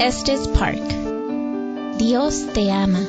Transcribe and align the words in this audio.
Estes 0.00 0.48
Park. 0.48 0.82
Dios 1.98 2.52
te 2.52 2.70
ama. 2.70 3.00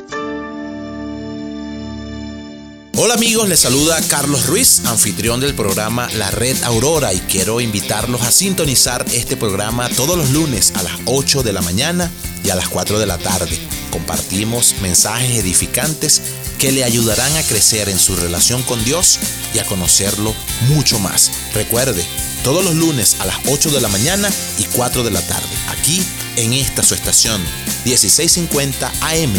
Hola 2.95 3.15
amigos, 3.15 3.49
les 3.49 3.59
saluda 3.59 3.99
Carlos 4.07 4.45
Ruiz, 4.45 4.85
anfitrión 4.85 5.39
del 5.39 5.55
programa 5.55 6.07
La 6.15 6.29
Red 6.29 6.63
Aurora 6.63 7.11
y 7.13 7.19
quiero 7.21 7.59
invitarlos 7.59 8.21
a 8.21 8.31
sintonizar 8.31 9.03
este 9.13 9.35
programa 9.35 9.89
todos 9.89 10.15
los 10.15 10.29
lunes 10.29 10.73
a 10.75 10.83
las 10.83 10.93
8 11.05 11.41
de 11.43 11.53
la 11.53 11.61
mañana 11.61 12.09
y 12.43 12.51
a 12.51 12.55
las 12.55 12.69
4 12.69 12.99
de 12.99 13.07
la 13.07 13.17
tarde. 13.17 13.57
Compartimos 13.89 14.75
mensajes 14.81 15.39
edificantes 15.39 16.21
que 16.59 16.71
le 16.71 16.83
ayudarán 16.83 17.35
a 17.35 17.43
crecer 17.43 17.89
en 17.89 17.99
su 17.99 18.15
relación 18.15 18.61
con 18.63 18.83
Dios 18.85 19.19
y 19.53 19.59
a 19.59 19.65
conocerlo 19.65 20.33
mucho 20.69 20.99
más. 20.99 21.31
Recuerde, 21.53 22.05
todos 22.43 22.63
los 22.63 22.75
lunes 22.75 23.17
a 23.19 23.25
las 23.25 23.37
8 23.47 23.71
de 23.71 23.81
la 23.81 23.89
mañana 23.89 24.29
y 24.59 24.63
4 24.65 25.03
de 25.03 25.11
la 25.11 25.21
tarde, 25.21 25.49
aquí 25.67 26.05
en 26.37 26.53
esta 26.53 26.83
su 26.83 26.93
estación 26.93 27.41
1650 27.85 28.91
AM, 29.01 29.33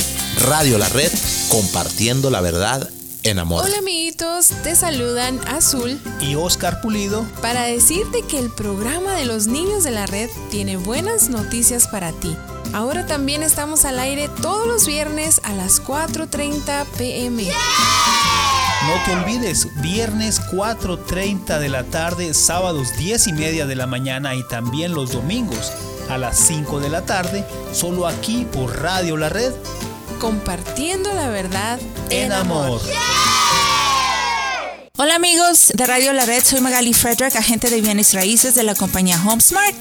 Radio 0.46 0.78
La 0.78 0.88
Red, 0.88 1.10
compartiendo 1.48 2.30
la 2.30 2.40
verdad 2.40 2.88
en 3.22 3.38
amor. 3.38 3.64
Hola 3.64 3.78
amiguitos, 3.78 4.48
te 4.62 4.76
saludan 4.76 5.40
Azul 5.48 6.00
y 6.20 6.36
Oscar 6.36 6.80
Pulido 6.80 7.26
para 7.42 7.64
decirte 7.64 8.22
que 8.22 8.38
el 8.38 8.50
programa 8.50 9.14
de 9.14 9.26
los 9.26 9.46
niños 9.46 9.84
de 9.84 9.90
la 9.90 10.06
red 10.06 10.30
tiene 10.50 10.76
buenas 10.76 11.28
noticias 11.28 11.88
para 11.88 12.12
ti. 12.12 12.36
Ahora 12.72 13.06
también 13.06 13.42
estamos 13.42 13.84
al 13.84 13.98
aire 13.98 14.28
todos 14.40 14.66
los 14.66 14.86
viernes 14.86 15.40
a 15.44 15.52
las 15.52 15.82
4.30 15.82 16.84
pm. 16.96 17.44
No 17.44 19.04
te 19.04 19.12
olvides, 19.12 19.68
viernes 19.82 20.40
4.30 20.52 21.58
de 21.58 21.68
la 21.68 21.84
tarde, 21.84 22.32
sábados 22.32 22.96
10 22.96 23.26
y 23.26 23.32
media 23.32 23.66
de 23.66 23.74
la 23.74 23.86
mañana 23.86 24.34
y 24.34 24.46
también 24.46 24.94
los 24.94 25.12
domingos 25.12 25.72
a 26.08 26.18
las 26.18 26.38
5 26.38 26.80
de 26.80 26.88
la 26.88 27.02
tarde, 27.02 27.44
solo 27.72 28.06
aquí 28.06 28.46
por 28.52 28.80
Radio 28.80 29.16
La 29.16 29.28
Red. 29.28 29.52
Compartiendo 30.20 31.12
la 31.12 31.28
verdad 31.28 31.78
en, 32.10 32.32
amor. 32.32 32.80
Hola 34.98 35.16
amigos 35.16 35.72
de 35.74 35.86
Radio 35.86 36.12
La 36.12 36.24
Red, 36.24 36.42
soy 36.44 36.60
Magali 36.60 36.94
Frederick, 36.94 37.36
agente 37.36 37.68
de 37.70 37.80
bienes 37.80 38.14
raíces 38.14 38.54
de 38.54 38.62
la 38.62 38.74
compañía 38.74 39.20
HomeSmart, 39.24 39.76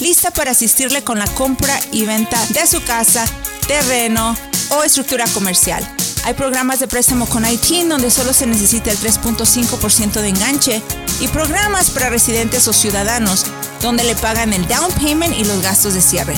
lista 0.00 0.30
para 0.30 0.52
asistirle 0.52 1.02
con 1.04 1.18
la 1.18 1.26
compra 1.28 1.78
y 1.92 2.06
venta 2.06 2.44
de 2.46 2.66
su 2.66 2.82
casa, 2.82 3.24
terreno 3.66 4.36
o 4.70 4.82
estructura 4.82 5.26
comercial. 5.34 5.86
Hay 6.24 6.34
programas 6.34 6.80
de 6.80 6.88
préstamo 6.88 7.26
con 7.26 7.46
ITIN 7.46 7.88
donde 7.88 8.10
solo 8.10 8.32
se 8.32 8.46
necesita 8.46 8.90
el 8.90 8.98
3.5% 8.98 10.20
de 10.20 10.28
enganche 10.28 10.82
y 11.20 11.28
programas 11.28 11.90
para 11.90 12.10
residentes 12.10 12.66
o 12.66 12.72
ciudadanos 12.72 13.46
donde 13.86 14.02
le 14.02 14.16
pagan 14.16 14.52
el 14.52 14.66
down 14.66 14.90
payment 15.00 15.38
y 15.38 15.44
los 15.44 15.62
gastos 15.62 15.94
de 15.94 16.00
cierre. 16.00 16.34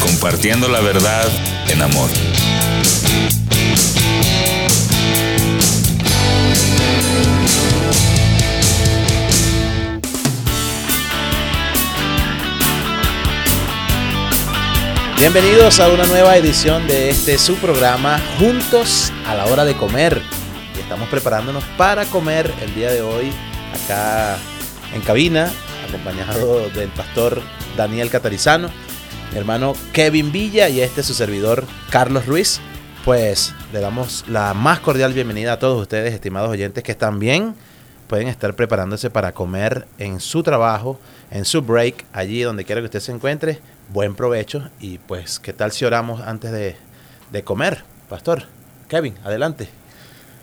Compartiendo 0.00 0.68
la 0.68 0.80
verdad 0.80 1.28
en 1.68 1.82
amor. 1.82 2.08
Bienvenidos 15.18 15.80
a 15.80 15.88
una 15.88 16.04
nueva 16.04 16.36
edición 16.36 16.86
de 16.86 17.08
este 17.08 17.38
su 17.38 17.54
programa 17.56 18.20
Juntos 18.38 19.10
a 19.26 19.34
la 19.34 19.46
hora 19.46 19.64
de 19.64 19.74
comer. 19.74 20.20
Y 20.76 20.80
estamos 20.80 21.08
preparándonos 21.08 21.64
para 21.78 22.04
comer 22.04 22.52
el 22.60 22.74
día 22.74 22.92
de 22.92 23.00
hoy 23.00 23.32
acá 23.72 24.36
en 24.94 25.00
cabina, 25.00 25.50
acompañado 25.88 26.68
del 26.68 26.90
pastor 26.90 27.40
Daniel 27.78 28.10
Catarizano, 28.10 28.68
mi 29.32 29.38
hermano 29.38 29.72
Kevin 29.94 30.32
Villa 30.32 30.68
y 30.68 30.82
este 30.82 31.02
su 31.02 31.14
servidor 31.14 31.64
Carlos 31.88 32.26
Ruiz. 32.26 32.60
Pues 33.02 33.54
le 33.72 33.80
damos 33.80 34.22
la 34.28 34.52
más 34.52 34.80
cordial 34.80 35.14
bienvenida 35.14 35.54
a 35.54 35.58
todos 35.58 35.80
ustedes, 35.80 36.12
estimados 36.12 36.50
oyentes, 36.50 36.84
que 36.84 36.92
están 36.92 37.18
bien, 37.18 37.54
pueden 38.06 38.28
estar 38.28 38.54
preparándose 38.54 39.08
para 39.08 39.32
comer 39.32 39.86
en 39.96 40.20
su 40.20 40.42
trabajo, 40.42 41.00
en 41.30 41.46
su 41.46 41.62
break, 41.62 42.04
allí 42.12 42.42
donde 42.42 42.66
quiera 42.66 42.82
que 42.82 42.86
usted 42.86 43.00
se 43.00 43.12
encuentre 43.12 43.60
buen 43.88 44.14
provecho 44.14 44.68
y 44.80 44.98
pues, 44.98 45.38
¿qué 45.38 45.52
tal 45.52 45.72
si 45.72 45.84
oramos 45.84 46.20
antes 46.20 46.52
de, 46.52 46.76
de 47.32 47.42
comer? 47.42 47.84
Pastor, 48.08 48.44
Kevin, 48.88 49.14
adelante. 49.24 49.68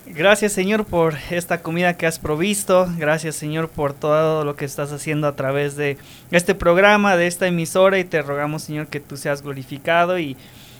Gracias 0.06 0.52
Señor 0.52 0.84
por 0.86 1.16
esta 1.30 1.62
comida 1.62 1.96
que 1.96 2.06
has 2.06 2.20
provisto. 2.20 2.90
Gracias 2.98 3.36
Señor 3.36 3.70
por 3.70 3.94
todo 3.94 4.44
lo 4.44 4.56
que 4.58 4.66
estás 4.66 4.92
haciendo 4.92 5.28
a 5.28 5.36
través 5.36 5.78
de 5.78 5.98
este 6.30 6.56
programa, 6.56 7.16
de 7.16 7.28
esta 7.28 7.48
emisora 7.48 7.98
y 8.00 8.04
te 8.04 8.22
rogamos 8.22 8.64
Señor 8.64 8.88
que 8.88 9.00
tú 9.00 9.16
seas 9.16 9.42
glorificado 9.42 10.20
y 10.20 10.36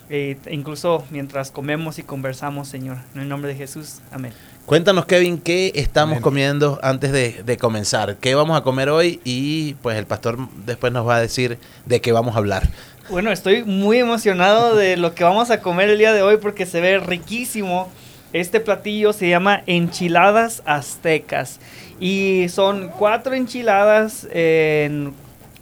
e 0.10 0.38
incluso 0.52 1.04
mientras 1.10 1.52
comemos 1.52 2.00
y 2.00 2.04
conversamos 2.04 2.68
Señor. 2.68 2.98
En 3.16 3.22
el 3.22 3.30
nombre 3.30 3.50
de 3.52 3.58
Jesús. 3.58 4.00
Amén. 4.12 4.34
Cuéntanos 4.66 5.06
Kevin, 5.06 5.40
¿qué 5.40 5.74
estamos 5.76 6.22
comiendo 6.22 6.80
antes 6.82 7.12
de, 7.12 7.44
de, 7.44 7.58
comenzar? 7.58 8.16
¿Qué 8.16 8.34
vamos 8.34 8.58
a 8.58 8.62
comer 8.62 8.88
hoy? 8.88 9.20
Y 9.26 9.74
pues 9.82 9.98
el 9.98 10.06
pastor 10.06 10.38
después 10.66 10.94
nos 10.94 11.06
va 11.06 11.18
a 11.18 11.20
decir 11.20 11.58
de 11.86 12.00
qué 12.00 12.14
vamos 12.14 12.36
a 12.36 12.38
hablar. 12.38 12.64
Bueno, 13.10 13.34
estoy 13.34 13.66
muy 13.66 13.98
emocionado 13.98 14.78
de 14.78 14.96
lo 14.96 15.14
que 15.14 15.26
vamos 15.26 15.52
a 15.52 15.60
comer 15.60 15.90
el 15.90 15.98
día 15.98 16.14
de 16.14 16.22
hoy 16.22 16.38
porque 16.38 16.66
se 16.66 16.80
ve 16.80 17.00
riquísimo. 17.00 17.92
Este 18.32 18.62
platillo 18.62 19.12
se 19.12 19.28
llama 19.28 19.62
enchiladas 19.68 20.64
aztecas 20.66 21.60
y 22.00 22.48
son 22.48 22.88
cuatro 22.88 23.34
enchiladas 23.34 24.26
en 24.32 25.14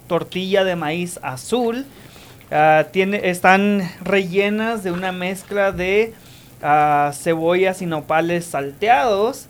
tortilla 0.06 0.62
de 0.62 0.76
maíz 0.76 1.18
azul. 1.22 1.84
Uh, 2.52 2.84
tiene, 2.90 3.30
están 3.30 3.90
rellenas 4.02 4.84
de 4.84 4.92
una 4.92 5.10
mezcla 5.10 5.72
de 5.72 6.12
uh, 6.62 7.10
cebollas 7.14 7.80
y 7.80 7.86
nopales 7.86 8.44
salteados, 8.44 9.46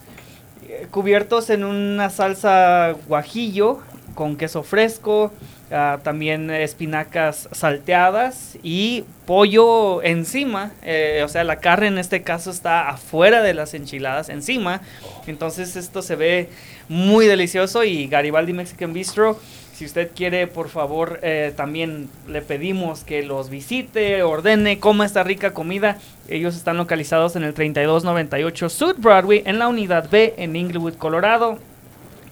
eh, 0.69 0.87
cubiertos 0.89 1.51
en 1.51 1.65
una 1.65 2.11
salsa 2.11 2.95
guajillo 3.09 3.81
con 4.15 4.37
queso 4.37 4.63
fresco, 4.63 5.33
ah, 5.71 5.99
también 6.03 6.51
espinacas 6.51 7.49
salteadas 7.51 8.57
y 8.63 9.05
pollo 9.27 10.03
encima, 10.03 10.71
eh, 10.83 11.23
o 11.25 11.29
sea, 11.29 11.45
la 11.45 11.57
carne 11.57 11.89
en 11.89 11.99
este 11.99 12.23
caso 12.23 12.51
está 12.51 12.89
afuera 12.89 13.43
de 13.43 13.55
las 13.55 13.75
enchiladas, 13.75 14.29
encima. 14.29 14.81
Entonces 15.27 15.77
esto 15.77 16.03
se 16.03 16.17
ve 16.17 16.49
muy 16.89 17.27
delicioso 17.27 17.85
y 17.85 18.07
Garibaldi 18.07 18.53
Mexican 18.53 18.93
Bistro 18.93 19.41
si 19.75 19.87
usted 19.87 20.11
quiere, 20.15 20.47
por 20.47 20.69
favor, 20.69 21.19
eh, 21.23 21.55
también 21.57 22.11
le 22.29 22.43
pedimos 22.43 23.05
que 23.05 23.23
los 23.23 23.49
visite, 23.49 24.23
ordene, 24.23 24.79
coma 24.79 25.07
esta 25.07 25.23
rica 25.23 25.55
comida. 25.55 25.97
Ellos 26.29 26.55
están 26.57 26.77
localizados 26.77 27.37
en 27.37 27.45
el 27.45 27.55
3298 27.55 28.69
South 28.69 28.97
Broadway, 28.99 29.43
en 29.47 29.59
la 29.59 29.69
unidad 29.69 30.11
B, 30.11 30.35
en 30.37 30.57
Inglewood, 30.57 30.93
Colorado. 30.95 31.57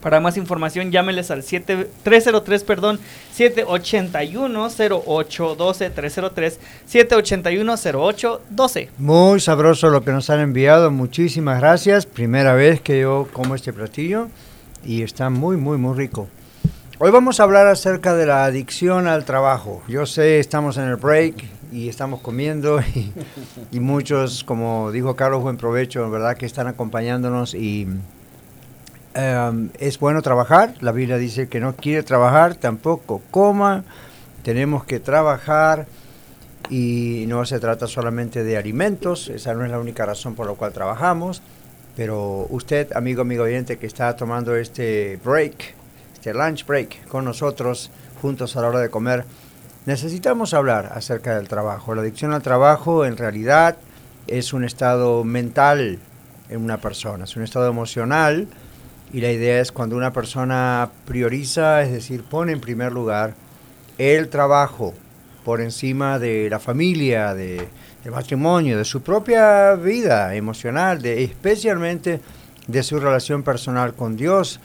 Para 0.03 0.21
más 0.21 0.37
información, 0.37 0.91
llámeles 0.91 1.31
al 1.31 1.43
7, 1.43 1.89
303, 2.03 2.65
perdón, 2.65 3.01
781-0812, 3.37 5.93
303 5.95 6.61
781-0812. 6.91 8.89
Muy 8.97 9.41
sabroso 9.41 9.91
lo 9.91 10.03
que 10.03 10.13
nos 10.13 10.31
han 10.31 10.41
enviado, 10.41 10.91
muchísimas 10.91 11.61
gracias. 11.61 12.07
Primera 12.07 12.55
vez 12.55 12.81
que 12.81 13.01
yo 13.01 13.29
como 13.33 13.55
este 13.55 13.75
platillo 13.75 14.29
y 14.85 15.03
está 15.03 15.29
muy, 15.29 15.59
muy, 15.59 15.77
muy 15.77 15.95
rico. 15.95 16.29
Hoy 17.02 17.11
vamos 17.11 17.41
a 17.41 17.44
hablar 17.44 17.67
acerca 17.67 18.14
de 18.14 18.26
la 18.26 18.44
adicción 18.44 19.08
al 19.08 19.25
trabajo. 19.25 19.82
Yo 19.88 20.05
sé, 20.05 20.38
estamos 20.38 20.76
en 20.76 20.85
el 20.85 20.97
break 20.97 21.35
y 21.73 21.88
estamos 21.88 22.20
comiendo 22.20 22.79
y, 23.73 23.81
muchos, 23.81 24.44
como 24.44 24.93
dijo 24.93 25.17
Carlos, 25.17 25.41
buen 25.41 25.56
provecho, 25.56 26.11
¿verdad? 26.11 26.37
Que 26.37 26.44
están 26.44 26.67
acompañándonos 26.67 27.55
y 27.55 27.88
em, 29.14 29.70
es 29.79 29.99
bueno 29.99 30.20
trabajar. 30.20 30.75
La 30.81 30.93
Biblia 30.93 31.17
dice 31.17 31.49
que 31.49 31.58
no 31.58 31.75
quiere 31.75 32.02
trabajar, 32.02 32.56
tampoco 32.56 33.23
coma. 33.31 33.82
Tenemos 34.43 34.85
que 34.85 35.00
trabajar 35.00 35.87
y 36.69 37.25
no 37.29 37.46
se 37.46 37.61
trata 37.61 37.87
solamente 37.87 38.44
de 38.44 38.58
alimentos, 38.58 39.29
esa 39.29 39.55
no 39.55 39.64
es 39.64 39.70
la 39.70 39.81
única 39.81 40.05
razón 40.05 40.35
por 40.35 40.46
la 40.46 40.53
cual 40.53 40.75
trabajamos. 40.75 41.41
Pero 41.96 42.46
usted, 42.50 42.93
amigo, 42.94 43.23
amigo 43.23 43.44
oyente, 43.44 43.79
que 43.79 43.87
está 43.87 44.14
tomando 44.17 44.55
este 44.55 45.19
break, 45.25 45.80
este 46.20 46.34
lunch 46.34 46.67
break 46.67 47.08
con 47.08 47.25
nosotros, 47.25 47.90
juntos 48.20 48.55
a 48.55 48.61
la 48.61 48.69
hora 48.69 48.81
de 48.81 48.90
comer, 48.90 49.25
necesitamos 49.87 50.52
hablar 50.52 50.93
acerca 50.94 51.34
del 51.34 51.49
trabajo. 51.49 51.94
La 51.94 52.02
adicción 52.02 52.34
al 52.34 52.43
trabajo 52.43 53.06
en 53.06 53.17
realidad 53.17 53.78
es 54.26 54.52
un 54.52 54.64
estado 54.64 55.25
mental 55.25 55.99
en 56.50 56.62
una 56.62 56.76
persona, 56.76 57.25
es 57.25 57.37
un 57.37 57.43
estado 57.43 57.69
emocional 57.69 58.49
y 59.14 59.22
la 59.22 59.32
idea 59.32 59.62
es 59.62 59.72
cuando 59.72 59.96
una 59.96 60.12
persona 60.12 60.90
prioriza, 61.06 61.81
es 61.81 61.90
decir, 61.90 62.22
pone 62.22 62.52
en 62.52 62.61
primer 62.61 62.93
lugar 62.93 63.32
el 63.96 64.28
trabajo 64.28 64.93
por 65.43 65.62
encima 65.62 66.19
de 66.19 66.50
la 66.50 66.58
familia, 66.58 67.32
de, 67.32 67.67
del 68.05 68.12
matrimonio, 68.12 68.76
de 68.76 68.84
su 68.84 69.00
propia 69.00 69.75
vida 69.75 70.34
emocional, 70.34 71.00
de, 71.00 71.25
especialmente 71.25 72.20
de 72.67 72.82
su 72.82 73.00
relación 73.00 73.43
personal 73.43 73.94
con 73.94 74.19
Dios, 74.19 74.61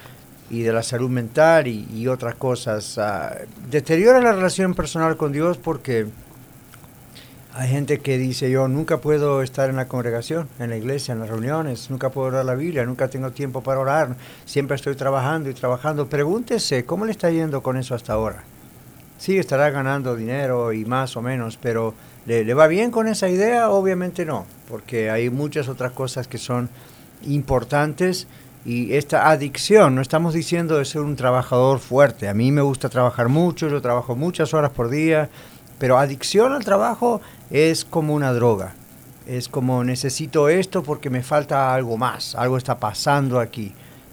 y 0.49 0.61
de 0.61 0.71
la 0.71 0.83
salud 0.83 1.09
mental 1.09 1.67
y, 1.67 2.07
otras 2.07 2.35
cosas. 2.35 2.97
Ah, 2.97 3.35
deteriora 3.69 4.21
la 4.21 4.33
relación 4.33 4.73
personal 4.73 5.17
con 5.17 5.31
Dios 5.31 5.57
porque 5.57 6.07
hay 7.53 7.69
gente 7.69 7.99
que 7.99 8.17
dice 8.17 8.51
yo 8.51 8.67
nunca 8.67 8.97
puedo 8.97 9.41
estar 9.41 9.69
en 9.69 9.77
la 9.77 9.87
congregación, 9.87 10.47
en 10.59 10.69
la 10.69 10.77
iglesia, 10.77 11.13
en 11.13 11.19
las 11.19 11.29
reuniones, 11.29 11.89
nunca 11.89 12.09
puedo 12.09 12.27
orar 12.27 12.45
la 12.45 12.55
Biblia, 12.55 12.85
nunca 12.85 13.07
tengo 13.07 13.31
tiempo 13.31 13.61
para 13.61 13.79
orar, 13.79 14.15
siempre 14.45 14.75
estoy 14.75 14.95
trabajando 14.95 15.49
y 15.49 15.53
trabajando. 15.53 16.07
Pregúntese, 16.07 16.85
¿cómo 16.85 17.05
le 17.05 17.11
está 17.11 17.31
yendo 17.31 17.63
con 17.63 17.77
eso 17.77 17.95
hasta 17.95 18.13
ahora? 18.13 18.43
Sí, 19.17 19.37
estará 19.37 19.69
ganando 19.69 20.15
dinero 20.15 20.73
y 20.73 20.83
más 20.83 21.15
o 21.15 21.21
menos, 21.21 21.57
pero 21.57 21.93
¿le, 22.25 22.43
¿le 22.43 22.53
va 22.53 22.67
bien 22.67 22.91
con 22.91 23.07
esa 23.07 23.29
idea? 23.29 23.69
Obviamente 23.69 24.25
no, 24.25 24.45
porque 24.67 25.09
hay 25.09 25.29
muchas 25.29 25.69
otras 25.69 25.93
cosas 25.93 26.27
que 26.27 26.37
son 26.37 26.69
importantes 27.23 28.27
y 28.65 28.95
esta 28.95 29.29
adicción, 29.29 29.93
no 29.93 30.01
estamos 30.01 30.33
diciendo 30.33 30.79
de 30.79 30.85
ser 30.85 31.01
un 31.01 31.15
trabajador 31.15 31.79
fuerte, 31.79 32.27
a 32.27 32.33
mí 32.33 32.51
me 32.51 32.63
gusta 32.63 32.89
trabajar 32.89 33.29
mucho, 33.29 33.69
yo 33.69 33.79
trabajo 33.79 34.15
muchas 34.15 34.55
horas 34.55 34.71
por 34.71 34.89
día, 34.89 35.29
pero 35.77 35.99
adicción 35.99 36.51
al 36.51 36.65
trabajo 36.65 37.21
es 37.51 37.85
como 37.85 38.15
una 38.15 38.33
droga, 38.33 38.73
es 39.27 39.49
como 39.49 39.83
necesito 39.83 40.49
esto 40.49 40.81
porque 40.81 41.11
me 41.11 41.21
falta 41.21 41.75
algo 41.75 41.95
más, 41.95 42.33
algo 42.33 42.57
está 42.57 42.79
pasando 42.79 43.39
aquí. 43.39 43.71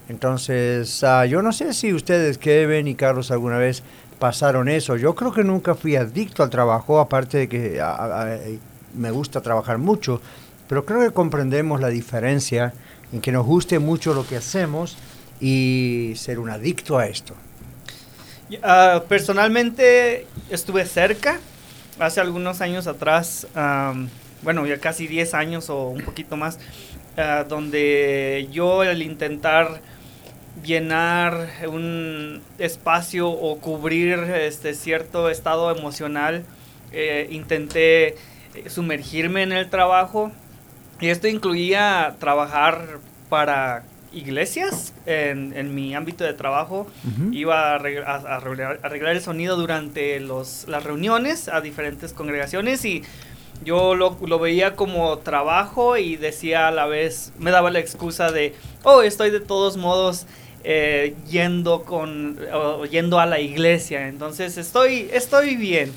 Entonces, 0.08 1.02
ah, 1.02 1.24
yo 1.24 1.40
no 1.40 1.52
sé 1.52 1.72
si 1.72 1.94
ustedes, 1.94 2.36
Kevin 2.36 2.88
y 2.88 2.94
Carlos, 2.94 3.30
alguna 3.30 3.56
vez 3.56 3.82
pasaron 4.18 4.68
eso. 4.68 4.96
Yo 4.96 5.14
creo 5.14 5.32
que 5.32 5.44
nunca 5.44 5.74
fui 5.74 5.96
adicto 5.96 6.42
al 6.42 6.50
trabajo, 6.50 7.00
aparte 7.00 7.38
de 7.38 7.48
que 7.48 7.80
ah, 7.80 7.96
ah, 7.98 8.36
me 8.94 9.10
gusta 9.10 9.40
trabajar 9.40 9.78
mucho, 9.78 10.20
pero 10.68 10.84
creo 10.84 11.00
que 11.00 11.14
comprendemos 11.14 11.80
la 11.80 11.88
diferencia 11.88 12.74
en 13.12 13.20
que 13.20 13.32
nos 13.32 13.46
guste 13.46 13.78
mucho 13.78 14.14
lo 14.14 14.26
que 14.26 14.36
hacemos 14.36 14.96
y 15.40 16.12
ser 16.16 16.38
un 16.38 16.50
adicto 16.50 16.98
a 16.98 17.06
esto. 17.06 17.34
Ah, 18.62 19.02
personalmente 19.08 20.26
estuve 20.50 20.84
cerca, 20.86 21.40
hace 21.98 22.20
algunos 22.20 22.60
años 22.60 22.86
atrás, 22.86 23.46
bueno, 24.42 24.66
ya 24.66 24.78
casi 24.78 25.06
10 25.06 25.34
años 25.34 25.70
o 25.70 25.88
un 25.88 26.02
poquito 26.02 26.36
más, 26.36 26.58
ah, 27.16 27.44
donde 27.48 28.48
yo 28.52 28.82
el 28.82 29.02
intentar 29.02 29.80
llenar 30.62 31.48
un 31.66 32.42
espacio 32.58 33.28
o 33.30 33.58
cubrir 33.58 34.18
este 34.18 34.74
cierto 34.74 35.30
estado 35.30 35.74
emocional, 35.74 36.44
eh, 36.92 37.26
intenté 37.30 38.16
sumergirme 38.68 39.42
en 39.42 39.52
el 39.52 39.70
trabajo 39.70 40.30
y 41.02 41.08
esto 41.08 41.26
incluía 41.26 42.14
trabajar 42.20 43.00
para 43.28 43.82
iglesias 44.12 44.94
en, 45.04 45.74
mi 45.74 45.96
ámbito 45.96 46.22
de 46.22 46.32
trabajo. 46.32 46.86
Iba 47.32 47.72
a, 47.72 47.74
arreglar, 47.74 48.78
el 48.84 49.20
sonido 49.20 49.56
durante 49.56 50.20
los, 50.20 50.66
las 50.68 50.84
reuniones 50.84 51.48
a 51.48 51.60
diferentes 51.60 52.12
congregaciones 52.12 52.84
y 52.84 53.02
yo 53.64 53.96
lo, 53.96 54.38
veía 54.38 54.76
como 54.76 55.18
trabajo 55.18 55.96
y 55.96 56.16
decía 56.16 56.68
a 56.68 56.70
la 56.70 56.86
vez, 56.86 57.32
me 57.36 57.50
daba 57.50 57.70
la 57.70 57.80
excusa 57.80 58.30
de, 58.30 58.54
oh, 58.84 59.02
estoy 59.02 59.30
de 59.30 59.40
todos 59.40 59.76
modos 59.76 60.26
eh, 60.62 61.16
yendo, 61.28 61.82
con, 61.82 62.38
yendo 62.90 63.18
a 63.18 63.26
la 63.26 63.40
iglesia, 63.40 64.06
entonces 64.06 64.56
estoy, 64.56 65.08
estoy 65.12 65.56
bien. 65.56 65.92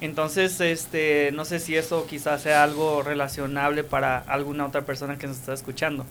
Entonces, 0.00 0.60
este, 0.60 1.30
no 1.32 1.44
sé 1.44 1.58
si 1.58 1.76
eso 1.76 2.06
quizás 2.06 2.42
sea 2.42 2.62
algo 2.62 3.02
relacionable 3.02 3.82
para 3.82 4.18
alguna 4.18 4.66
otra 4.66 4.82
persona 4.82 5.18
que 5.18 5.26
nos 5.26 5.38
está 5.38 5.54
escuchando. 5.54 6.06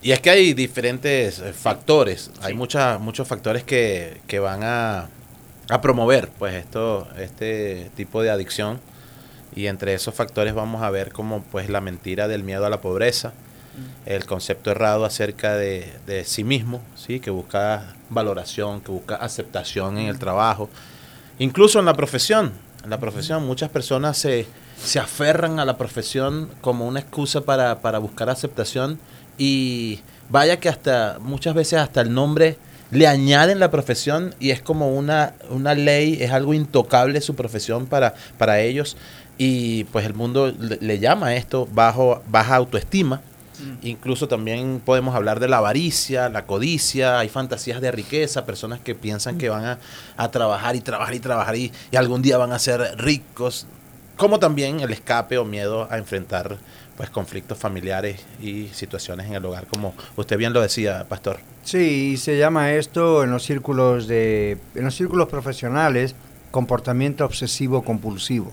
Y 0.00 0.12
es 0.12 0.20
que 0.20 0.30
hay 0.30 0.54
diferentes 0.54 1.38
eh, 1.38 1.52
factores, 1.52 2.30
hay 2.42 2.54
muchas, 2.54 3.00
muchos 3.00 3.26
factores 3.26 3.64
que, 3.64 4.20
que 4.26 4.38
van 4.38 4.62
a, 4.62 5.08
a, 5.68 5.80
promover 5.80 6.28
pues 6.38 6.54
esto, 6.54 7.08
este 7.18 7.90
tipo 7.96 8.22
de 8.22 8.30
adicción. 8.30 8.80
Y 9.56 9.66
entre 9.66 9.94
esos 9.94 10.14
factores 10.14 10.52
vamos 10.52 10.82
a 10.82 10.90
ver 10.90 11.12
como 11.12 11.42
pues 11.42 11.70
la 11.70 11.80
mentira 11.80 12.26
del 12.26 12.42
miedo 12.42 12.66
a 12.66 12.70
la 12.70 12.80
pobreza, 12.80 13.28
mm. 13.28 14.08
el 14.08 14.26
concepto 14.26 14.70
errado 14.70 15.04
acerca 15.04 15.54
de, 15.54 15.92
de 16.06 16.24
sí 16.24 16.42
mismo, 16.42 16.82
¿sí? 16.96 17.20
que 17.20 17.30
busca 17.30 17.94
valoración, 18.10 18.80
que 18.80 18.90
busca 18.90 19.14
aceptación 19.14 19.98
en 19.98 20.08
el 20.08 20.16
mm. 20.16 20.20
trabajo 20.20 20.68
Incluso 21.38 21.78
en 21.78 21.84
la 21.86 21.94
profesión, 21.94 22.52
en 22.84 22.90
la 22.90 22.98
profesión 22.98 23.46
muchas 23.46 23.70
personas 23.70 24.16
se, 24.16 24.46
se 24.82 24.98
aferran 24.98 25.58
a 25.58 25.64
la 25.64 25.76
profesión 25.76 26.48
como 26.60 26.86
una 26.86 27.00
excusa 27.00 27.40
para, 27.40 27.80
para 27.80 27.98
buscar 27.98 28.30
aceptación. 28.30 28.98
Y 29.36 30.00
vaya 30.30 30.60
que 30.60 30.68
hasta 30.68 31.18
muchas 31.20 31.54
veces 31.54 31.80
hasta 31.80 32.00
el 32.00 32.14
nombre 32.14 32.56
le 32.90 33.08
añaden 33.08 33.58
la 33.58 33.70
profesión 33.70 34.34
y 34.38 34.50
es 34.50 34.62
como 34.62 34.94
una, 34.94 35.34
una 35.50 35.74
ley, 35.74 36.18
es 36.20 36.30
algo 36.30 36.54
intocable 36.54 37.20
su 37.20 37.34
profesión 37.34 37.86
para, 37.86 38.14
para 38.38 38.60
ellos. 38.60 38.96
Y 39.36 39.84
pues 39.84 40.06
el 40.06 40.14
mundo 40.14 40.54
le, 40.58 40.98
llama 41.00 41.34
esto 41.34 41.66
bajo, 41.72 42.22
baja 42.28 42.54
autoestima 42.54 43.20
Mm. 43.58 43.86
Incluso 43.86 44.28
también 44.28 44.80
podemos 44.84 45.14
hablar 45.14 45.40
de 45.40 45.48
la 45.48 45.58
avaricia, 45.58 46.28
la 46.28 46.46
codicia, 46.46 47.18
hay 47.18 47.28
fantasías 47.28 47.80
de 47.80 47.90
riqueza, 47.90 48.44
personas 48.46 48.80
que 48.80 48.94
piensan 48.94 49.38
que 49.38 49.48
van 49.48 49.78
a, 50.16 50.30
trabajar 50.30 50.76
y 50.76 50.80
trabajar 50.80 51.14
y 51.14 51.20
trabajar 51.20 51.56
y, 51.56 51.72
algún 51.96 52.22
día 52.22 52.38
van 52.38 52.52
a 52.52 52.58
ser 52.58 52.80
ricos, 52.98 53.66
como 54.16 54.38
también 54.38 54.80
el 54.80 54.90
escape 54.90 55.38
o 55.38 55.44
miedo 55.44 55.88
a 55.90 55.98
enfrentar 55.98 56.58
pues 56.96 57.10
conflictos 57.10 57.58
familiares 57.58 58.24
y 58.40 58.68
situaciones 58.68 59.26
en 59.26 59.34
el 59.34 59.44
hogar, 59.44 59.66
como 59.66 59.94
usted 60.16 60.36
bien 60.38 60.52
lo 60.52 60.60
decía, 60.60 61.04
pastor. 61.08 61.38
Sí, 61.64 62.16
se 62.16 62.38
llama 62.38 62.72
esto 62.72 63.24
en 63.24 63.32
los 63.32 63.42
círculos 63.42 64.06
de 64.06 64.58
en 64.74 64.84
los 64.84 64.94
círculos 64.94 65.28
profesionales 65.28 66.14
comportamiento 66.52 67.24
obsesivo 67.24 67.82
compulsivo. 67.82 68.52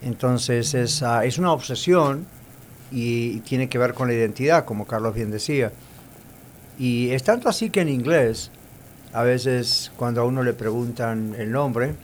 Entonces 0.00 0.74
es, 0.74 1.04
es 1.24 1.38
una 1.38 1.52
obsesión 1.52 2.26
y, 2.92 3.40
tiene 3.40 3.68
que 3.68 3.78
ver 3.78 3.94
con 3.94 4.08
la 4.08 4.14
identidad, 4.14 4.64
como 4.64 4.86
Carlos 4.86 5.14
bien 5.14 5.30
decía. 5.30 5.72
Y 6.78 7.10
es 7.10 7.22
tanto 7.22 7.48
así 7.48 7.70
que 7.70 7.80
en 7.80 7.88
inglés 7.88 8.50
A 9.14 9.22
veces 9.24 9.92
cuando 9.98 10.22
a 10.22 10.24
uno 10.24 10.42
le 10.42 10.54
preguntan 10.54 11.34
el 11.36 11.52
nombre, 11.52 11.94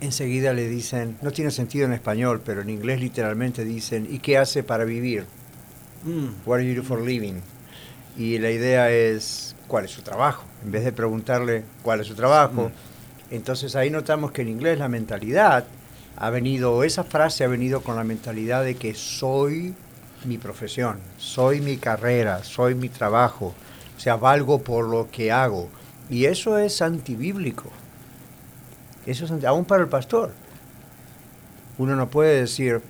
enseguida 0.00 0.52
le 0.52 0.68
dicen, 0.68 1.16
no 1.22 1.30
tiene 1.30 1.52
sentido 1.52 1.86
en 1.86 1.92
español, 1.92 2.42
pero 2.44 2.62
en 2.62 2.70
inglés 2.70 3.00
literalmente 3.00 3.64
dicen, 3.64 4.06
¿y 4.10 4.18
qué 4.18 4.36
hace 4.36 4.64
para 4.64 4.82
vivir? 4.84 5.26
Mm, 6.02 6.48
what 6.48 6.58
do 6.58 6.64
you 6.64 6.74
do 6.74 6.82
for 6.82 7.00
living? 7.00 7.40
Y 8.16 8.38
la 8.38 8.50
idea 8.50 8.90
es, 8.90 9.54
¿cuál 9.68 9.84
es 9.84 9.92
su 9.92 10.02
trabajo? 10.02 10.44
En 10.64 10.72
vez 10.72 10.84
de 10.84 10.90
preguntarle 10.90 11.62
cuál 11.82 12.00
es 12.00 12.08
su 12.08 12.16
trabajo. 12.16 12.70
Mm. 13.30 13.34
Entonces 13.34 13.76
ahí 13.76 13.90
notamos 13.90 14.32
que 14.32 14.42
en 14.42 14.48
inglés 14.48 14.78
la 14.78 14.88
mentalidad 14.88 15.66
ha 16.16 16.30
venido, 16.30 16.82
esa 16.82 17.04
frase 17.04 17.44
ha 17.44 17.48
venido 17.48 17.82
con 17.82 17.94
la 17.94 18.02
mentalidad 18.02 18.64
de 18.64 18.74
que 18.74 18.94
soy 18.94 19.74
mi 20.24 20.38
profesión, 20.38 20.98
soy 21.16 21.60
mi 21.60 21.76
carrera, 21.76 22.42
soy 22.44 22.74
mi 22.74 22.88
trabajo, 22.88 23.54
o 23.96 24.00
sea, 24.00 24.16
valgo 24.16 24.62
por 24.62 24.86
lo 24.86 25.10
que 25.10 25.32
hago. 25.32 25.68
Y 26.10 26.24
eso 26.24 26.58
es 26.58 26.80
antibíblico. 26.80 27.70
Eso 29.06 29.24
es 29.24 29.44
aún 29.44 29.64
para 29.64 29.82
el 29.82 29.88
pastor. 29.88 30.32
Uno 31.78 31.96
no 31.96 32.08
puede 32.08 32.40
decir 32.40 32.80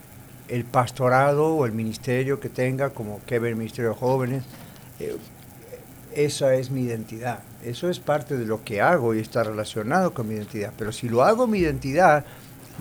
el 0.48 0.64
pastorado 0.64 1.54
o 1.54 1.66
el 1.66 1.72
ministerio 1.72 2.40
que 2.40 2.48
tenga, 2.48 2.90
como 2.90 3.20
que 3.26 3.36
el 3.36 3.56
Ministerio 3.56 3.90
de 3.90 3.96
Jóvenes, 3.96 4.44
eh, 4.98 5.16
esa 6.14 6.54
es 6.54 6.70
mi 6.70 6.82
identidad. 6.82 7.40
Eso 7.62 7.88
es 7.90 8.00
parte 8.00 8.36
de 8.36 8.46
lo 8.46 8.64
que 8.64 8.80
hago 8.80 9.14
y 9.14 9.20
está 9.20 9.44
relacionado 9.44 10.14
con 10.14 10.28
mi 10.28 10.34
identidad. 10.34 10.72
Pero 10.78 10.90
si 10.92 11.08
lo 11.08 11.22
hago 11.22 11.46
mi 11.46 11.58
identidad, 11.58 12.24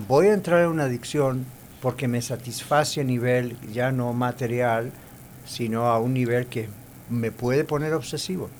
voy 0.06 0.28
a 0.28 0.34
entrar 0.34 0.62
en 0.62 0.70
una 0.70 0.84
adicción 0.84 1.44
porque 1.80 2.08
me 2.08 2.22
satisface 2.22 3.00
a 3.00 3.04
nivel 3.04 3.56
ya 3.72 3.92
no 3.92 4.12
material, 4.12 4.92
sino 5.46 5.86
a 5.86 5.98
un 5.98 6.14
nivel 6.14 6.46
que 6.46 6.68
me 7.08 7.30
puede 7.30 7.64
poner 7.64 7.94
obsesivo. 7.94 8.50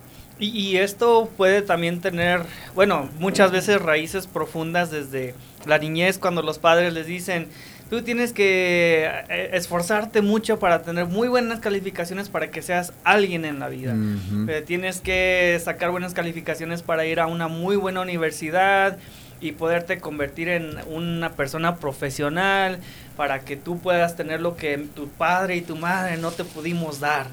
Y, 0.40 0.76
esto 0.76 1.28
puede 1.36 1.62
también 1.62 2.00
tener, 2.00 2.42
bueno, 2.76 3.08
muchas 3.18 3.50
veces 3.50 3.82
raíces 3.82 4.28
profundas 4.28 4.88
desde 4.92 5.34
la 5.66 5.78
niñez, 5.78 6.18
cuando 6.18 6.42
los 6.42 6.60
padres 6.60 6.92
les 6.92 7.06
dicen, 7.08 7.48
tú 7.88 8.02
tienes 8.02 8.32
que 8.32 9.10
eh, 9.28 9.50
esforzarte 9.52 10.22
mucho 10.22 10.58
para 10.58 10.82
tener 10.82 11.06
muy 11.06 11.28
buenas 11.28 11.60
calificaciones 11.60 12.28
para 12.28 12.50
que 12.50 12.62
seas 12.62 12.92
alguien 13.04 13.44
en 13.44 13.58
la 13.58 13.68
vida. 13.68 13.94
Eh, 14.48 14.62
tienes 14.66 15.00
que 15.00 15.58
sacar 15.62 15.90
buenas 15.90 16.14
calificaciones 16.14 16.82
para 16.82 17.06
ir 17.06 17.20
a 17.20 17.26
una 17.26 17.48
muy 17.48 17.76
buena 17.76 18.00
universidad 18.00 18.98
y 19.40 19.52
poderte 19.52 20.00
convertir 20.00 20.48
en 20.48 20.78
una 20.88 21.32
persona 21.32 21.76
profesional 21.76 22.78
para 23.16 23.40
que 23.40 23.56
tú 23.56 23.78
puedas 23.78 24.16
tener 24.16 24.40
lo 24.40 24.56
que 24.56 24.78
tu 24.94 25.08
padre 25.08 25.56
y 25.56 25.60
tu 25.60 25.76
madre 25.76 26.16
no 26.16 26.30
te 26.30 26.44
pudimos 26.44 27.00
dar. 27.00 27.26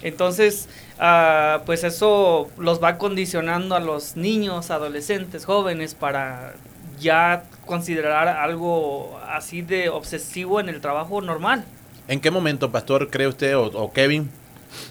Entonces, 0.00 0.68
uh, 1.00 1.64
pues 1.64 1.82
eso 1.82 2.48
los 2.56 2.82
va 2.82 2.98
condicionando 2.98 3.74
a 3.74 3.80
los 3.80 4.16
niños, 4.16 4.70
adolescentes, 4.70 5.44
jóvenes 5.44 5.94
para 5.94 6.54
ya 7.00 7.44
considerar 7.66 8.28
algo 8.28 9.18
así 9.28 9.62
de 9.62 9.88
obsesivo 9.88 10.60
en 10.60 10.68
el 10.68 10.80
trabajo 10.80 11.20
normal. 11.20 11.64
¿En 12.08 12.20
qué 12.20 12.30
momento, 12.30 12.70
pastor, 12.72 13.10
cree 13.10 13.28
usted 13.28 13.56
o 13.56 13.92
Kevin 13.92 14.30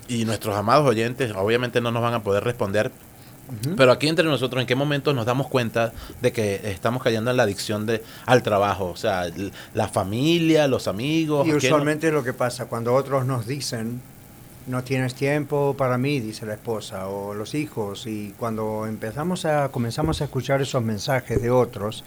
y 0.08 0.26
nuestros 0.26 0.56
amados 0.56 0.88
oyentes, 0.88 1.32
obviamente 1.36 1.82
no 1.82 1.92
nos 1.92 2.02
van 2.02 2.14
a 2.14 2.24
poder 2.24 2.44
responder, 2.44 2.92
pero 3.78 3.92
aquí 3.92 4.10
entre 4.10 4.26
nosotros, 4.26 4.60
¿en 4.60 4.68
qué 4.68 4.76
momento 4.76 5.14
nos 5.14 5.26
damos 5.26 5.48
cuenta 5.48 5.94
de 6.22 6.34
que 6.34 6.70
estamos 6.70 7.02
cayendo 7.02 7.32
en 7.32 7.38
la 7.38 7.44
adicción 7.44 7.86
de, 7.86 8.04
al 8.26 8.44
trabajo? 8.44 8.86
O 8.88 8.98
sea, 8.98 9.26
la 9.74 9.88
familia, 9.88 10.68
los 10.68 10.88
amigos. 10.88 11.48
Y 11.48 11.54
usualmente 11.54 12.08
es 12.08 12.14
lo 12.14 12.24
que 12.24 12.34
pasa 12.34 12.66
cuando 12.66 12.94
otros 12.94 13.26
nos 13.26 13.48
dicen, 13.48 14.02
no 14.68 14.84
tienes 14.84 15.16
tiempo 15.16 15.76
para 15.78 15.98
mí, 15.98 16.20
dice 16.20 16.46
la 16.46 16.54
esposa, 16.54 17.08
o 17.08 17.34
los 17.34 17.56
hijos, 17.56 18.06
y 18.06 18.34
cuando 18.38 18.86
empezamos 18.86 19.46
a, 19.46 19.70
comenzamos 19.70 20.22
a 20.22 20.26
escuchar 20.26 20.62
esos 20.62 20.84
mensajes 20.84 21.42
de 21.42 21.50
otros, 21.50 22.04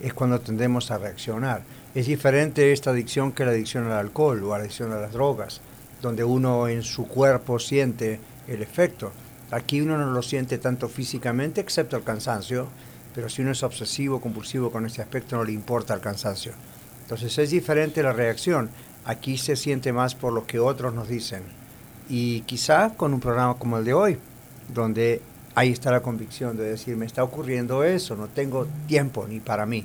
es 0.00 0.12
cuando 0.12 0.40
tendemos 0.40 0.90
a 0.90 0.98
reaccionar. 0.98 1.62
Es 1.94 2.06
diferente 2.06 2.72
esta 2.72 2.90
adicción 2.90 3.32
que 3.32 3.44
la 3.44 3.52
adicción 3.52 3.86
al 3.86 3.92
alcohol 3.92 4.42
o 4.42 4.50
la 4.50 4.56
adicción 4.56 4.92
a 4.92 5.00
las 5.00 5.12
drogas, 5.12 5.60
donde 6.00 6.24
uno 6.24 6.68
en 6.68 6.82
su 6.82 7.06
cuerpo 7.06 7.58
siente 7.58 8.18
el 8.48 8.62
efecto 8.62 9.12
Aquí 9.52 9.82
uno 9.82 9.98
no 9.98 10.10
lo 10.10 10.22
siente 10.22 10.56
tanto 10.56 10.88
físicamente, 10.88 11.60
excepto 11.60 11.98
el 11.98 12.04
cansancio, 12.04 12.68
pero 13.14 13.28
si 13.28 13.42
uno 13.42 13.50
es 13.50 13.62
obsesivo, 13.62 14.18
compulsivo 14.18 14.72
con 14.72 14.86
este 14.86 15.02
aspecto, 15.02 15.36
no 15.36 15.44
le 15.44 15.52
importa 15.52 15.92
el 15.92 16.00
cansancio. 16.00 16.52
Entonces 17.02 17.36
es 17.36 17.50
diferente 17.50 18.02
la 18.02 18.14
reacción. 18.14 18.70
Aquí 19.04 19.36
se 19.36 19.54
siente 19.56 19.92
más 19.92 20.14
por 20.14 20.32
lo 20.32 20.46
que 20.46 20.58
otros 20.58 20.94
nos 20.94 21.06
dicen. 21.06 21.42
Y 22.08 22.40
quizá 22.42 22.90
con 22.90 23.14
un 23.14 23.20
programa 23.20 23.54
como 23.54 23.78
el 23.78 23.84
de 23.84 23.94
hoy, 23.94 24.18
donde 24.68 25.20
ahí 25.54 25.70
está 25.70 25.90
la 25.90 26.00
convicción 26.00 26.56
de 26.56 26.64
decir, 26.64 26.96
me 26.96 27.06
está 27.06 27.22
ocurriendo 27.24 27.84
eso, 27.84 28.16
no 28.16 28.28
tengo 28.28 28.66
tiempo 28.86 29.26
ni 29.28 29.40
para 29.40 29.66
mí. 29.66 29.84